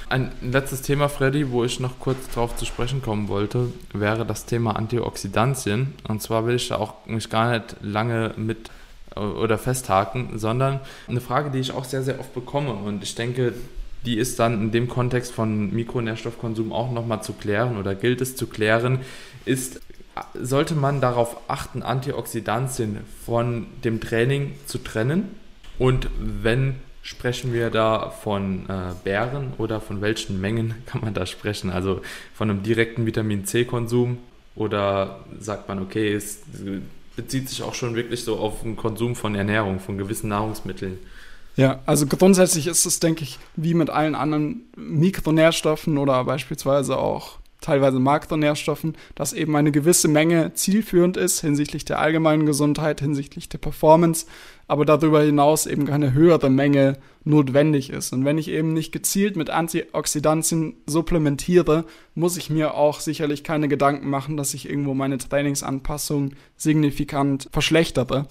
Ein 0.09 0.31
letztes 0.41 0.83
Thema, 0.83 1.09
Freddy, 1.09 1.49
wo 1.51 1.63
ich 1.63 1.79
noch 1.79 1.97
kurz 1.99 2.29
drauf 2.29 2.55
zu 2.55 2.65
sprechen 2.65 3.01
kommen 3.01 3.29
wollte, 3.29 3.71
wäre 3.93 4.27
das 4.27 4.45
Thema 4.45 4.75
Antioxidantien. 4.75 5.95
Und 6.07 6.21
zwar 6.21 6.45
will 6.45 6.55
ich 6.55 6.67
da 6.67 6.75
auch 6.75 7.05
mich 7.07 7.31
gar 7.31 7.51
nicht 7.51 7.77
lange 7.81 8.33
mit 8.37 8.69
oder 9.15 9.57
festhaken, 9.57 10.37
sondern 10.37 10.81
eine 11.07 11.19
Frage, 11.19 11.49
die 11.49 11.59
ich 11.59 11.71
auch 11.71 11.85
sehr, 11.85 12.03
sehr 12.03 12.19
oft 12.19 12.33
bekomme. 12.33 12.73
Und 12.73 13.01
ich 13.01 13.15
denke, 13.15 13.53
die 14.05 14.17
ist 14.17 14.39
dann 14.39 14.61
in 14.61 14.71
dem 14.71 14.87
Kontext 14.87 15.31
von 15.31 15.73
Mikronährstoffkonsum 15.73 16.73
auch 16.73 16.91
nochmal 16.91 17.23
zu 17.23 17.33
klären 17.33 17.77
oder 17.77 17.95
gilt 17.95 18.21
es 18.21 18.35
zu 18.35 18.47
klären, 18.47 18.99
ist, 19.45 19.81
sollte 20.33 20.75
man 20.75 21.01
darauf 21.01 21.49
achten, 21.49 21.83
Antioxidantien 21.83 22.99
von 23.25 23.67
dem 23.83 23.99
Training 23.99 24.53
zu 24.65 24.77
trennen? 24.77 25.35
Und 25.79 26.09
wenn 26.19 26.75
sprechen 27.01 27.53
wir 27.53 27.69
da 27.69 28.09
von 28.09 28.65
äh, 28.69 28.93
Bären 29.03 29.53
oder 29.57 29.81
von 29.81 30.01
welchen 30.01 30.39
Mengen 30.39 30.73
kann 30.85 31.01
man 31.01 31.13
da 31.13 31.25
sprechen? 31.25 31.69
Also 31.69 32.01
von 32.33 32.49
einem 32.49 32.63
direkten 32.63 33.05
Vitamin 33.05 33.45
C-Konsum 33.45 34.17
oder 34.55 35.19
sagt 35.39 35.67
man, 35.67 35.81
okay, 35.81 36.13
es 36.13 36.41
bezieht 37.15 37.49
sich 37.49 37.61
auch 37.61 37.73
schon 37.73 37.95
wirklich 37.95 38.23
so 38.23 38.37
auf 38.37 38.61
den 38.61 38.75
Konsum 38.75 39.15
von 39.15 39.35
Ernährung, 39.35 39.79
von 39.79 39.97
gewissen 39.97 40.29
Nahrungsmitteln? 40.29 40.97
Ja, 41.55 41.81
also 41.85 42.07
grundsätzlich 42.07 42.67
ist 42.67 42.85
es, 42.85 42.99
denke 42.99 43.23
ich, 43.23 43.37
wie 43.55 43.73
mit 43.73 43.89
allen 43.89 44.15
anderen 44.15 44.65
Mikronährstoffen 44.75 45.97
oder 45.97 46.23
beispielsweise 46.23 46.97
auch 46.97 47.37
teilweise 47.63 47.99
Makronährstoffen, 47.99 48.95
dass 49.15 49.33
eben 49.33 49.55
eine 49.55 49.71
gewisse 49.71 50.07
Menge 50.07 50.53
zielführend 50.53 51.17
ist 51.17 51.39
hinsichtlich 51.41 51.85
der 51.85 51.99
allgemeinen 51.99 52.45
Gesundheit, 52.45 52.99
hinsichtlich 52.99 53.49
der 53.49 53.57
Performance, 53.57 54.25
aber 54.67 54.85
darüber 54.85 55.21
hinaus 55.21 55.65
eben 55.65 55.85
keine 55.85 56.13
höhere 56.13 56.49
Menge 56.49 56.97
notwendig 57.23 57.89
ist. 57.89 58.13
Und 58.13 58.25
wenn 58.25 58.37
ich 58.37 58.49
eben 58.49 58.73
nicht 58.73 58.91
gezielt 58.91 59.35
mit 59.35 59.49
Antioxidantien 59.49 60.75
supplementiere, 60.85 61.85
muss 62.15 62.37
ich 62.37 62.49
mir 62.49 62.73
auch 62.73 62.99
sicherlich 62.99 63.43
keine 63.43 63.67
Gedanken 63.67 64.09
machen, 64.09 64.37
dass 64.37 64.53
ich 64.53 64.69
irgendwo 64.69 64.93
meine 64.93 65.17
Trainingsanpassung 65.17 66.31
signifikant 66.57 67.47
verschlechtere. 67.51 68.27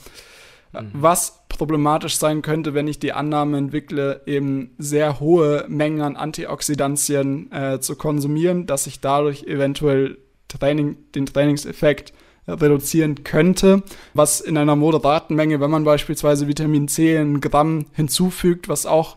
Mhm. 0.72 0.90
Was 0.92 1.44
problematisch 1.48 2.16
sein 2.16 2.42
könnte, 2.42 2.74
wenn 2.74 2.88
ich 2.88 2.98
die 2.98 3.12
Annahme 3.12 3.58
entwickle, 3.58 4.22
eben 4.26 4.70
sehr 4.78 5.20
hohe 5.20 5.66
Mengen 5.68 6.00
an 6.00 6.16
Antioxidantien 6.16 7.52
äh, 7.52 7.80
zu 7.80 7.96
konsumieren, 7.96 8.66
dass 8.66 8.86
ich 8.86 9.00
dadurch 9.00 9.44
eventuell 9.44 10.18
Training, 10.48 10.96
den 11.14 11.26
Trainingseffekt 11.26 12.12
reduzieren 12.48 13.22
könnte, 13.22 13.82
was 14.14 14.40
in 14.40 14.56
einer 14.56 14.74
moderaten 14.74 15.36
Menge, 15.36 15.60
wenn 15.60 15.70
man 15.70 15.84
beispielsweise 15.84 16.48
Vitamin 16.48 16.88
C 16.88 17.16
in 17.16 17.40
Gramm 17.40 17.86
hinzufügt, 17.92 18.68
was 18.68 18.84
auch 18.84 19.16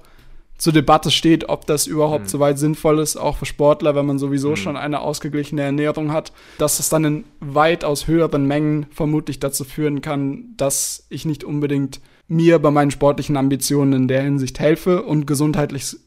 zur 0.57 0.73
Debatte 0.73 1.11
steht, 1.11 1.49
ob 1.49 1.65
das 1.65 1.85
überhaupt 1.85 2.25
mhm. 2.25 2.29
so 2.29 2.39
weit 2.39 2.57
sinnvoll 2.57 2.99
ist, 2.99 3.17
auch 3.17 3.37
für 3.37 3.45
Sportler, 3.45 3.95
wenn 3.95 4.05
man 4.05 4.19
sowieso 4.19 4.51
mhm. 4.51 4.55
schon 4.55 4.77
eine 4.77 5.01
ausgeglichene 5.01 5.61
Ernährung 5.61 6.11
hat, 6.11 6.31
dass 6.57 6.79
es 6.79 6.89
dann 6.89 7.03
in 7.03 7.23
weitaus 7.39 8.07
höheren 8.07 8.45
Mengen 8.45 8.85
vermutlich 8.91 9.39
dazu 9.39 9.63
führen 9.63 10.01
kann, 10.01 10.53
dass 10.57 11.05
ich 11.09 11.25
nicht 11.25 11.43
unbedingt 11.43 11.99
mir 12.27 12.59
bei 12.59 12.71
meinen 12.71 12.91
sportlichen 12.91 13.37
Ambitionen 13.37 13.93
in 13.93 14.07
der 14.07 14.23
Hinsicht 14.23 14.59
helfe 14.59 15.03
und 15.03 15.27
gesundheitlich 15.27 15.97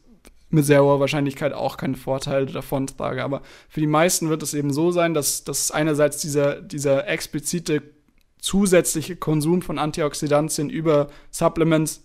mit 0.49 0.65
sehr 0.65 0.83
hoher 0.83 0.99
Wahrscheinlichkeit 0.99 1.53
auch 1.53 1.77
keine 1.77 1.95
Vorteile 1.95 2.47
davon 2.47 2.87
trage. 2.87 3.23
Aber 3.23 3.41
für 3.69 3.81
die 3.81 3.87
meisten 3.87 4.29
wird 4.29 4.41
es 4.41 4.55
eben 4.55 4.73
so 4.73 4.91
sein, 4.91 5.13
dass, 5.13 5.43
dass 5.43 5.69
einerseits 5.69 6.17
dieser, 6.17 6.59
dieser 6.61 7.07
explizite 7.07 7.83
zusätzliche 8.39 9.15
Konsum 9.15 9.61
von 9.61 9.77
Antioxidantien 9.77 10.69
über 10.69 11.09
Supplements 11.29 12.01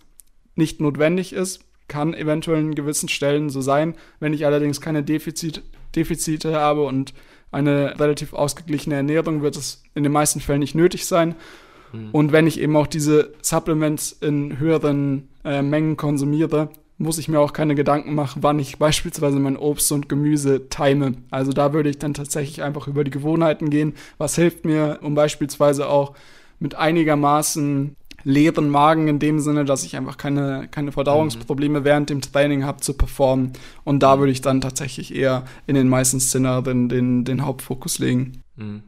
nicht 0.56 0.80
notwendig 0.80 1.32
ist, 1.32 1.64
kann 1.88 2.14
eventuell 2.14 2.60
in 2.60 2.74
gewissen 2.74 3.08
Stellen 3.08 3.50
so 3.50 3.60
sein. 3.60 3.94
Wenn 4.20 4.32
ich 4.32 4.46
allerdings 4.46 4.80
keine 4.80 5.02
Defizit, 5.02 5.62
Defizite 5.94 6.54
habe 6.54 6.82
und 6.84 7.14
eine 7.50 7.98
relativ 8.00 8.32
ausgeglichene 8.32 8.96
Ernährung, 8.96 9.42
wird 9.42 9.56
es 9.56 9.82
in 9.94 10.02
den 10.02 10.12
meisten 10.12 10.40
Fällen 10.40 10.60
nicht 10.60 10.74
nötig 10.74 11.06
sein. 11.06 11.36
Mhm. 11.92 12.08
Und 12.10 12.32
wenn 12.32 12.46
ich 12.46 12.60
eben 12.60 12.76
auch 12.76 12.86
diese 12.86 13.32
Supplements 13.42 14.12
in 14.12 14.58
höheren 14.58 15.28
äh, 15.44 15.62
Mengen 15.62 15.96
konsumiere, 15.96 16.70
muss 16.96 17.18
ich 17.18 17.28
mir 17.28 17.40
auch 17.40 17.52
keine 17.52 17.74
Gedanken 17.74 18.14
machen, 18.14 18.42
wann 18.42 18.58
ich 18.58 18.78
beispielsweise 18.78 19.38
mein 19.38 19.56
Obst 19.56 19.90
und 19.92 20.08
Gemüse 20.08 20.68
time. 20.68 21.14
Also 21.30 21.52
da 21.52 21.72
würde 21.72 21.90
ich 21.90 21.98
dann 21.98 22.14
tatsächlich 22.14 22.62
einfach 22.62 22.86
über 22.86 23.04
die 23.04 23.10
Gewohnheiten 23.10 23.68
gehen. 23.70 23.94
Was 24.18 24.36
hilft 24.36 24.64
mir, 24.64 25.00
um 25.02 25.14
beispielsweise 25.14 25.88
auch 25.88 26.14
mit 26.60 26.76
einigermaßen 26.76 27.96
leeren 28.24 28.68
Magen 28.68 29.08
in 29.08 29.18
dem 29.18 29.38
Sinne, 29.38 29.64
dass 29.64 29.84
ich 29.84 29.96
einfach 29.96 30.16
keine, 30.16 30.68
keine 30.70 30.92
Verdauungsprobleme 30.92 31.80
mhm. 31.80 31.84
während 31.84 32.10
dem 32.10 32.20
Training 32.20 32.64
habe 32.64 32.80
zu 32.80 32.94
performen. 32.94 33.52
Und 33.84 34.02
da 34.02 34.18
würde 34.18 34.32
ich 34.32 34.40
dann 34.40 34.60
tatsächlich 34.60 35.14
eher 35.14 35.44
in 35.66 35.74
den 35.74 35.88
meisten 35.88 36.20
Szenarien 36.20 36.88
den, 36.88 37.24
den 37.24 37.44
Hauptfokus 37.44 37.98
legen. 37.98 38.42
Mhm. 38.56 38.82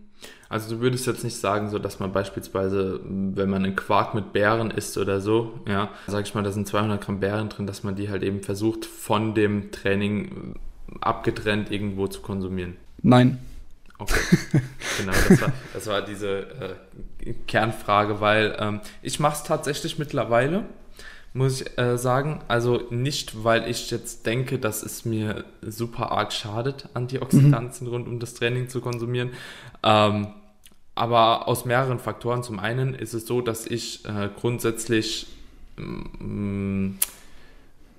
Also 0.48 0.76
du 0.76 0.80
würdest 0.80 1.06
jetzt 1.06 1.24
nicht 1.24 1.36
sagen, 1.36 1.70
so 1.70 1.78
dass 1.78 1.98
man 1.98 2.12
beispielsweise, 2.12 3.00
wenn 3.04 3.50
man 3.50 3.64
einen 3.64 3.76
Quark 3.76 4.14
mit 4.14 4.32
Beeren 4.32 4.70
isst 4.70 4.96
oder 4.96 5.20
so, 5.20 5.58
ja, 5.66 5.90
sag 6.06 6.24
ich 6.24 6.34
mal, 6.34 6.42
da 6.42 6.52
sind 6.52 6.68
200 6.68 7.04
Gramm 7.04 7.18
Beeren 7.18 7.48
drin, 7.48 7.66
dass 7.66 7.82
man 7.82 7.96
die 7.96 8.10
halt 8.10 8.22
eben 8.22 8.42
versucht 8.42 8.84
von 8.84 9.34
dem 9.34 9.72
Training 9.72 10.54
abgetrennt 11.00 11.72
irgendwo 11.72 12.06
zu 12.06 12.20
konsumieren. 12.20 12.76
Nein. 13.02 13.38
Okay, 13.98 14.20
genau, 14.98 15.12
das 15.28 15.40
war, 15.40 15.52
das 15.72 15.86
war 15.86 16.02
diese 16.02 16.76
äh, 17.24 17.32
Kernfrage, 17.46 18.20
weil 18.20 18.56
ähm, 18.58 18.80
ich 19.02 19.20
mache 19.20 19.36
es 19.36 19.42
tatsächlich 19.42 19.98
mittlerweile, 19.98 20.66
muss 21.32 21.62
ich 21.62 21.78
äh, 21.78 21.96
sagen. 21.96 22.40
Also 22.46 22.82
nicht, 22.90 23.42
weil 23.42 23.68
ich 23.70 23.90
jetzt 23.90 24.26
denke, 24.26 24.58
dass 24.58 24.82
es 24.82 25.04
mir 25.04 25.44
super 25.62 26.12
arg 26.12 26.32
schadet, 26.32 26.88
Antioxidantien 26.94 27.88
mhm. 27.88 27.94
rund 27.94 28.08
um 28.08 28.20
das 28.20 28.34
Training 28.34 28.68
zu 28.68 28.80
konsumieren. 28.80 29.30
Ähm, 29.82 30.28
aber 30.96 31.46
aus 31.46 31.64
mehreren 31.64 31.98
Faktoren. 31.98 32.42
Zum 32.42 32.58
einen 32.58 32.94
ist 32.94 33.14
es 33.14 33.26
so, 33.26 33.40
dass 33.42 33.66
ich 33.66 34.04
äh, 34.06 34.30
grundsätzlich 34.34 35.26
mm, 35.76 36.92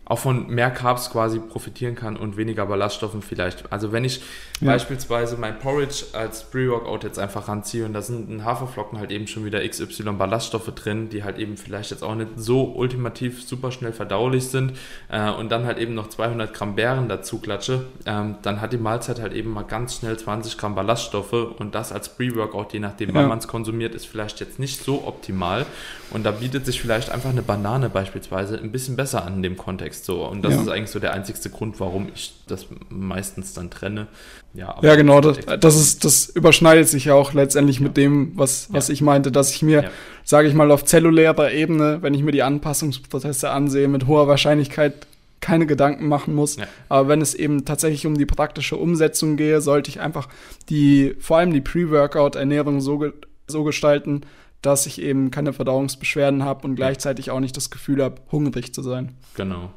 auch 0.10 0.20
von 0.20 0.48
mehr 0.48 0.72
Carbs 0.72 1.10
quasi 1.10 1.39
profitieren 1.39 1.96
kann 1.96 2.15
und 2.15 2.38
weniger 2.38 2.65
Ballaststoffen 2.65 3.22
vielleicht. 3.22 3.72
Also 3.74 3.91
wenn 3.91 4.06
ich 4.06 4.22
ja. 4.62 4.72
beispielsweise 4.72 5.36
mein 5.36 5.60
Porridge 5.60 6.06
als 6.13 6.46
Pre-Workout 6.46 7.04
jetzt 7.04 7.20
einfach 7.20 7.50
ranziehe 7.50 7.86
und 7.86 7.93
da 7.93 8.02
sind 8.02 8.30
in 8.30 8.46
Haferflocken 8.46 9.00
halt 9.00 9.12
eben 9.12 9.28
schon 9.28 9.43
wieder 9.43 9.67
XY 9.67 10.13
Ballaststoffe 10.13 10.74
drin, 10.74 11.10
die 11.10 11.26
halt 11.26 11.38
eben 11.38 11.58
vielleicht 11.58 11.91
jetzt 11.91 12.04
auch 12.04 12.15
nicht 12.15 12.30
so 12.38 12.63
ultimativ 12.63 13.43
super 13.43 13.72
schnell 13.72 13.91
verdaulich 13.91 14.48
sind 14.48 14.74
äh, 15.10 15.30
und 15.30 15.50
dann 15.50 15.65
halt 15.65 15.78
eben 15.78 15.93
noch 15.93 16.08
200 16.08 16.54
Gramm 16.54 16.76
Beeren 16.76 17.10
dazu 17.10 17.39
klatsche, 17.39 17.86
ähm, 18.06 18.36
dann 18.43 18.62
hat 18.62 18.72
die 18.72 18.78
Mahlzeit 18.78 19.20
halt 19.20 19.34
eben 19.34 19.52
mal 19.52 19.63
ganz 19.63 19.98
schnell 19.98 20.17
20 20.17 20.58
Gramm 20.58 20.76
Ballaststoffe 20.76 21.34
und 21.34 21.76
das 21.76 21.91
als 21.91 22.15
Pre-Workout, 22.15 22.72
je 22.72 22.80
nachdem, 22.80 23.10
ja. 23.10 23.15
wann 23.15 23.28
man 23.28 23.39
es 23.39 23.48
konsumiert, 23.50 23.93
ist 23.93 24.08
vielleicht 24.08 24.39
jetzt 24.39 24.58
nicht 24.58 24.82
so 24.82 25.06
optimal 25.06 25.65
und 26.12 26.26
da 26.26 26.32
bietet 26.32 26.65
sich 26.65 26.82
vielleicht 26.82 27.10
einfach 27.10 27.30
eine 27.30 27.41
Banane 27.41 27.89
beispielsweise 27.89 28.58
ein 28.58 28.72
bisschen 28.72 28.96
besser 28.96 29.26
an 29.26 29.36
in 29.36 29.43
dem 29.43 29.58
Kontext. 29.58 29.97
Kontext 29.98 30.06
so. 30.06 30.26
Und 30.26 30.44
das 30.44 30.54
ja. 30.54 30.62
ist 30.62 30.68
eigentlich 30.70 30.92
so 30.92 31.00
der 31.00 31.14
einzigste 31.14 31.50
Grund, 31.50 31.80
warum 31.80 32.10
ich 32.14 32.34
das 32.48 32.68
meistens 32.90 33.54
dann 33.54 33.70
trenne. 33.70 34.08
Ja, 34.54 34.76
ja 34.82 34.96
genau, 34.96 35.22
das, 35.22 35.38
das, 35.60 35.76
ist, 35.76 36.06
das 36.06 36.30
überschneidet 36.30 36.88
sich 36.88 37.06
ja 37.06 37.14
auch 37.14 37.34
letztendlich 37.34 37.78
ja. 37.78 37.84
mit 37.84 37.98
dem, 37.98 38.32
was, 38.36 38.68
was 38.72 38.90
ich 38.90 39.02
meinte, 39.02 39.32
dass 39.32 39.52
ich 39.52 39.62
mir, 39.62 39.92
sage 40.24 40.48
ich 40.48 40.54
mal, 40.54 40.72
auf 40.72 40.86
zellulärer 40.86 41.52
Ebene, 41.52 42.00
wenn 42.02 42.14
ich 42.14 42.24
mir 42.24 42.32
die 42.32 42.44
Anpassungsprozesse 42.44 43.50
ansehe, 43.50 43.88
mit 43.88 44.08
hoher 44.08 44.28
Wahrscheinlichkeit 44.28 45.08
keine 45.40 45.68
Gedanken 45.68 46.08
machen 46.08 46.34
muss. 46.34 46.56
Ja. 46.56 46.66
Aber 46.90 47.08
wenn 47.10 47.22
es 47.22 47.36
eben 47.36 47.64
tatsächlich 47.64 48.08
um 48.08 48.18
die 48.18 48.26
praktische 48.26 48.76
Umsetzung 48.76 49.38
gehe, 49.38 49.62
sollte 49.62 49.90
ich 49.90 50.00
einfach 50.00 50.28
die, 50.70 51.16
vor 51.20 51.38
allem 51.38 51.54
die 51.54 51.62
Pre-Workout-Ernährung 51.62 52.82
so, 52.82 53.12
so 53.46 53.64
gestalten, 53.64 54.22
dass 54.64 54.88
ich 54.88 55.00
eben 55.00 55.30
keine 55.30 55.54
Verdauungsbeschwerden 55.54 56.44
habe 56.44 56.66
und 56.68 56.76
gleichzeitig 56.76 57.30
auch 57.30 57.40
nicht 57.40 57.56
das 57.56 57.70
Gefühl 57.70 58.04
habe, 58.04 58.16
hungrig 58.32 58.74
zu 58.74 58.82
sein. 58.82 59.14
Genau. 59.36 59.70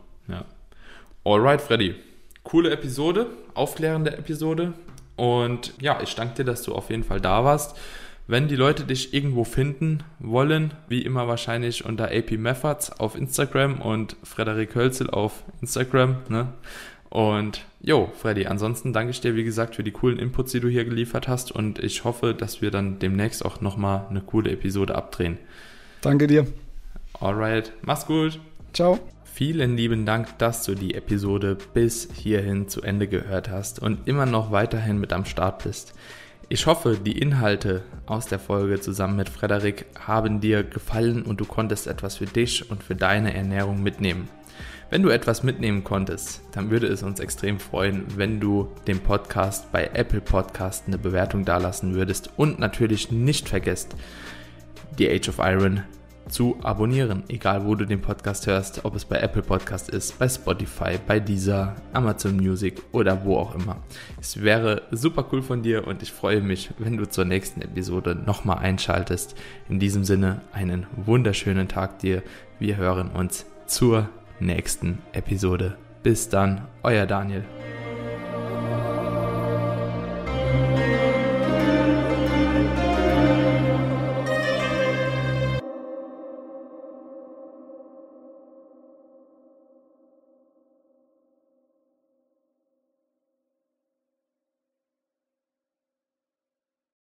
Alright, 1.25 1.61
Freddy. 1.61 1.95
Coole 2.45 2.71
Episode, 2.71 3.27
aufklärende 3.55 4.17
Episode. 4.17 4.73
Und 5.17 5.75
ja, 5.81 6.01
ich 6.03 6.15
danke 6.15 6.37
dir, 6.37 6.45
dass 6.45 6.63
du 6.63 6.75
auf 6.75 6.89
jeden 6.89 7.05
Fall 7.05 7.21
da 7.21 7.45
warst. 7.45 7.77
Wenn 8.27 8.49
die 8.49 8.57
Leute 8.57 8.85
dich 8.85 9.13
irgendwo 9.13 9.45
finden 9.45 10.03
wollen, 10.19 10.73
wie 10.89 11.03
immer 11.03 11.29
wahrscheinlich 11.29 11.85
unter 11.85 12.07
AP 12.07 12.33
Methods 12.39 12.93
auf 12.99 13.17
Instagram 13.17 13.83
und 13.83 14.17
Frederik 14.23 14.75
Hölzel 14.75 15.11
auf 15.11 15.45
Instagram. 15.61 16.17
Ne? 16.29 16.55
Und 17.11 17.67
jo, 17.83 18.11
Freddy, 18.17 18.47
ansonsten 18.47 18.93
danke 18.95 19.11
ich 19.11 19.21
dir, 19.21 19.37
wie 19.37 19.45
gesagt, 19.45 19.75
für 19.75 19.83
die 19.83 19.91
coolen 19.91 20.19
Inputs, 20.19 20.53
die 20.53 20.61
du 20.61 20.69
hier 20.69 20.85
geliefert 20.85 21.29
hast. 21.29 21.53
Und 21.53 21.81
ich 21.81 22.05
hoffe, 22.05 22.33
dass 22.33 22.63
wir 22.63 22.71
dann 22.71 22.99
demnächst 22.99 23.45
auch 23.45 23.61
nochmal 23.61 24.07
eine 24.09 24.23
coole 24.23 24.53
Episode 24.53 24.95
abdrehen. 24.95 25.37
Danke 26.01 26.29
dir. 26.29 26.47
Alright, 27.21 27.73
mach's 27.83 28.07
gut. 28.07 28.39
Ciao. 28.73 28.99
Vielen 29.41 29.75
lieben 29.75 30.05
Dank, 30.05 30.37
dass 30.37 30.65
du 30.65 30.75
die 30.75 30.93
Episode 30.93 31.57
bis 31.73 32.11
hierhin 32.13 32.69
zu 32.69 32.83
Ende 32.83 33.09
gehört 33.09 33.49
hast 33.49 33.79
und 33.79 34.07
immer 34.07 34.27
noch 34.27 34.53
weiterhin 34.53 34.99
mit 34.99 35.15
am 35.15 35.25
Start 35.25 35.65
bist. 35.65 35.95
Ich 36.51 36.67
hoffe, 36.67 36.99
die 37.03 37.19
Inhalte 37.19 37.83
aus 38.05 38.27
der 38.27 38.39
Folge 38.39 38.81
zusammen 38.81 39.17
mit 39.17 39.31
Frederik 39.31 39.87
haben 39.99 40.43
dir 40.43 40.63
gefallen 40.63 41.23
und 41.23 41.41
du 41.41 41.47
konntest 41.47 41.87
etwas 41.87 42.19
für 42.19 42.27
dich 42.27 42.71
und 42.71 42.83
für 42.83 42.95
deine 42.95 43.33
Ernährung 43.33 43.83
mitnehmen. 43.83 44.29
Wenn 44.91 45.03
du 45.03 45.09
etwas 45.09 45.43
mitnehmen 45.43 45.85
konntest, 45.85 46.43
dann 46.53 46.71
würde 46.71 46.89
es 46.89 47.03
uns 47.03 47.19
extrem 47.19 47.61
freuen, 47.61 48.05
wenn 48.19 48.41
du 48.41 48.69
dem 48.87 49.01
Podcast 49.01 49.73
bei 49.73 49.89
Apple 49.95 50.21
Podcast 50.21 50.85
eine 50.87 50.99
Bewertung 50.99 51.47
dalassen 51.47 51.95
würdest 51.95 52.29
und 52.37 52.59
natürlich 52.59 53.11
nicht 53.11 53.49
vergesst, 53.49 53.97
die 54.99 55.09
Age 55.09 55.31
of 55.31 55.39
Iron 55.39 55.83
zu 56.31 56.57
abonnieren, 56.63 57.25
egal 57.29 57.65
wo 57.67 57.75
du 57.75 57.85
den 57.85 58.01
Podcast 58.01 58.47
hörst, 58.47 58.85
ob 58.85 58.95
es 58.95 59.05
bei 59.05 59.19
Apple 59.19 59.43
Podcast 59.43 59.89
ist, 59.91 60.19
bei 60.19 60.29
Spotify, 60.29 60.99
bei 61.07 61.21
Deezer, 61.21 61.77
Amazon 61.93 62.37
Music 62.37 62.81
oder 62.93 63.25
wo 63.25 63.37
auch 63.37 63.55
immer. 63.55 63.77
Es 64.21 64.43
wäre 64.43 64.83
super 64.91 65.27
cool 65.33 65.43
von 65.43 65.63
dir 65.63 65.87
und 65.87 66.03
ich 66.03 66.13
freue 66.13 66.41
mich, 66.41 66.71
wenn 66.79 66.97
du 66.97 67.09
zur 67.09 67.25
nächsten 67.25 67.61
Episode 67.63 68.15
nochmal 68.15 68.59
einschaltest. 68.59 69.35
In 69.69 69.81
diesem 69.81 70.05
Sinne 70.05 70.43
einen 70.53 70.87
wunderschönen 70.97 71.69
Tag 71.69 71.99
dir. 71.99 72.23
Wir 72.59 72.77
hören 72.77 73.11
uns 73.11 73.47
zur 73.67 74.09
nächsten 74.39 74.99
Episode. 75.13 75.77
Bis 76.03 76.29
dann, 76.29 76.67
euer 76.83 77.07
Daniel. 77.07 77.45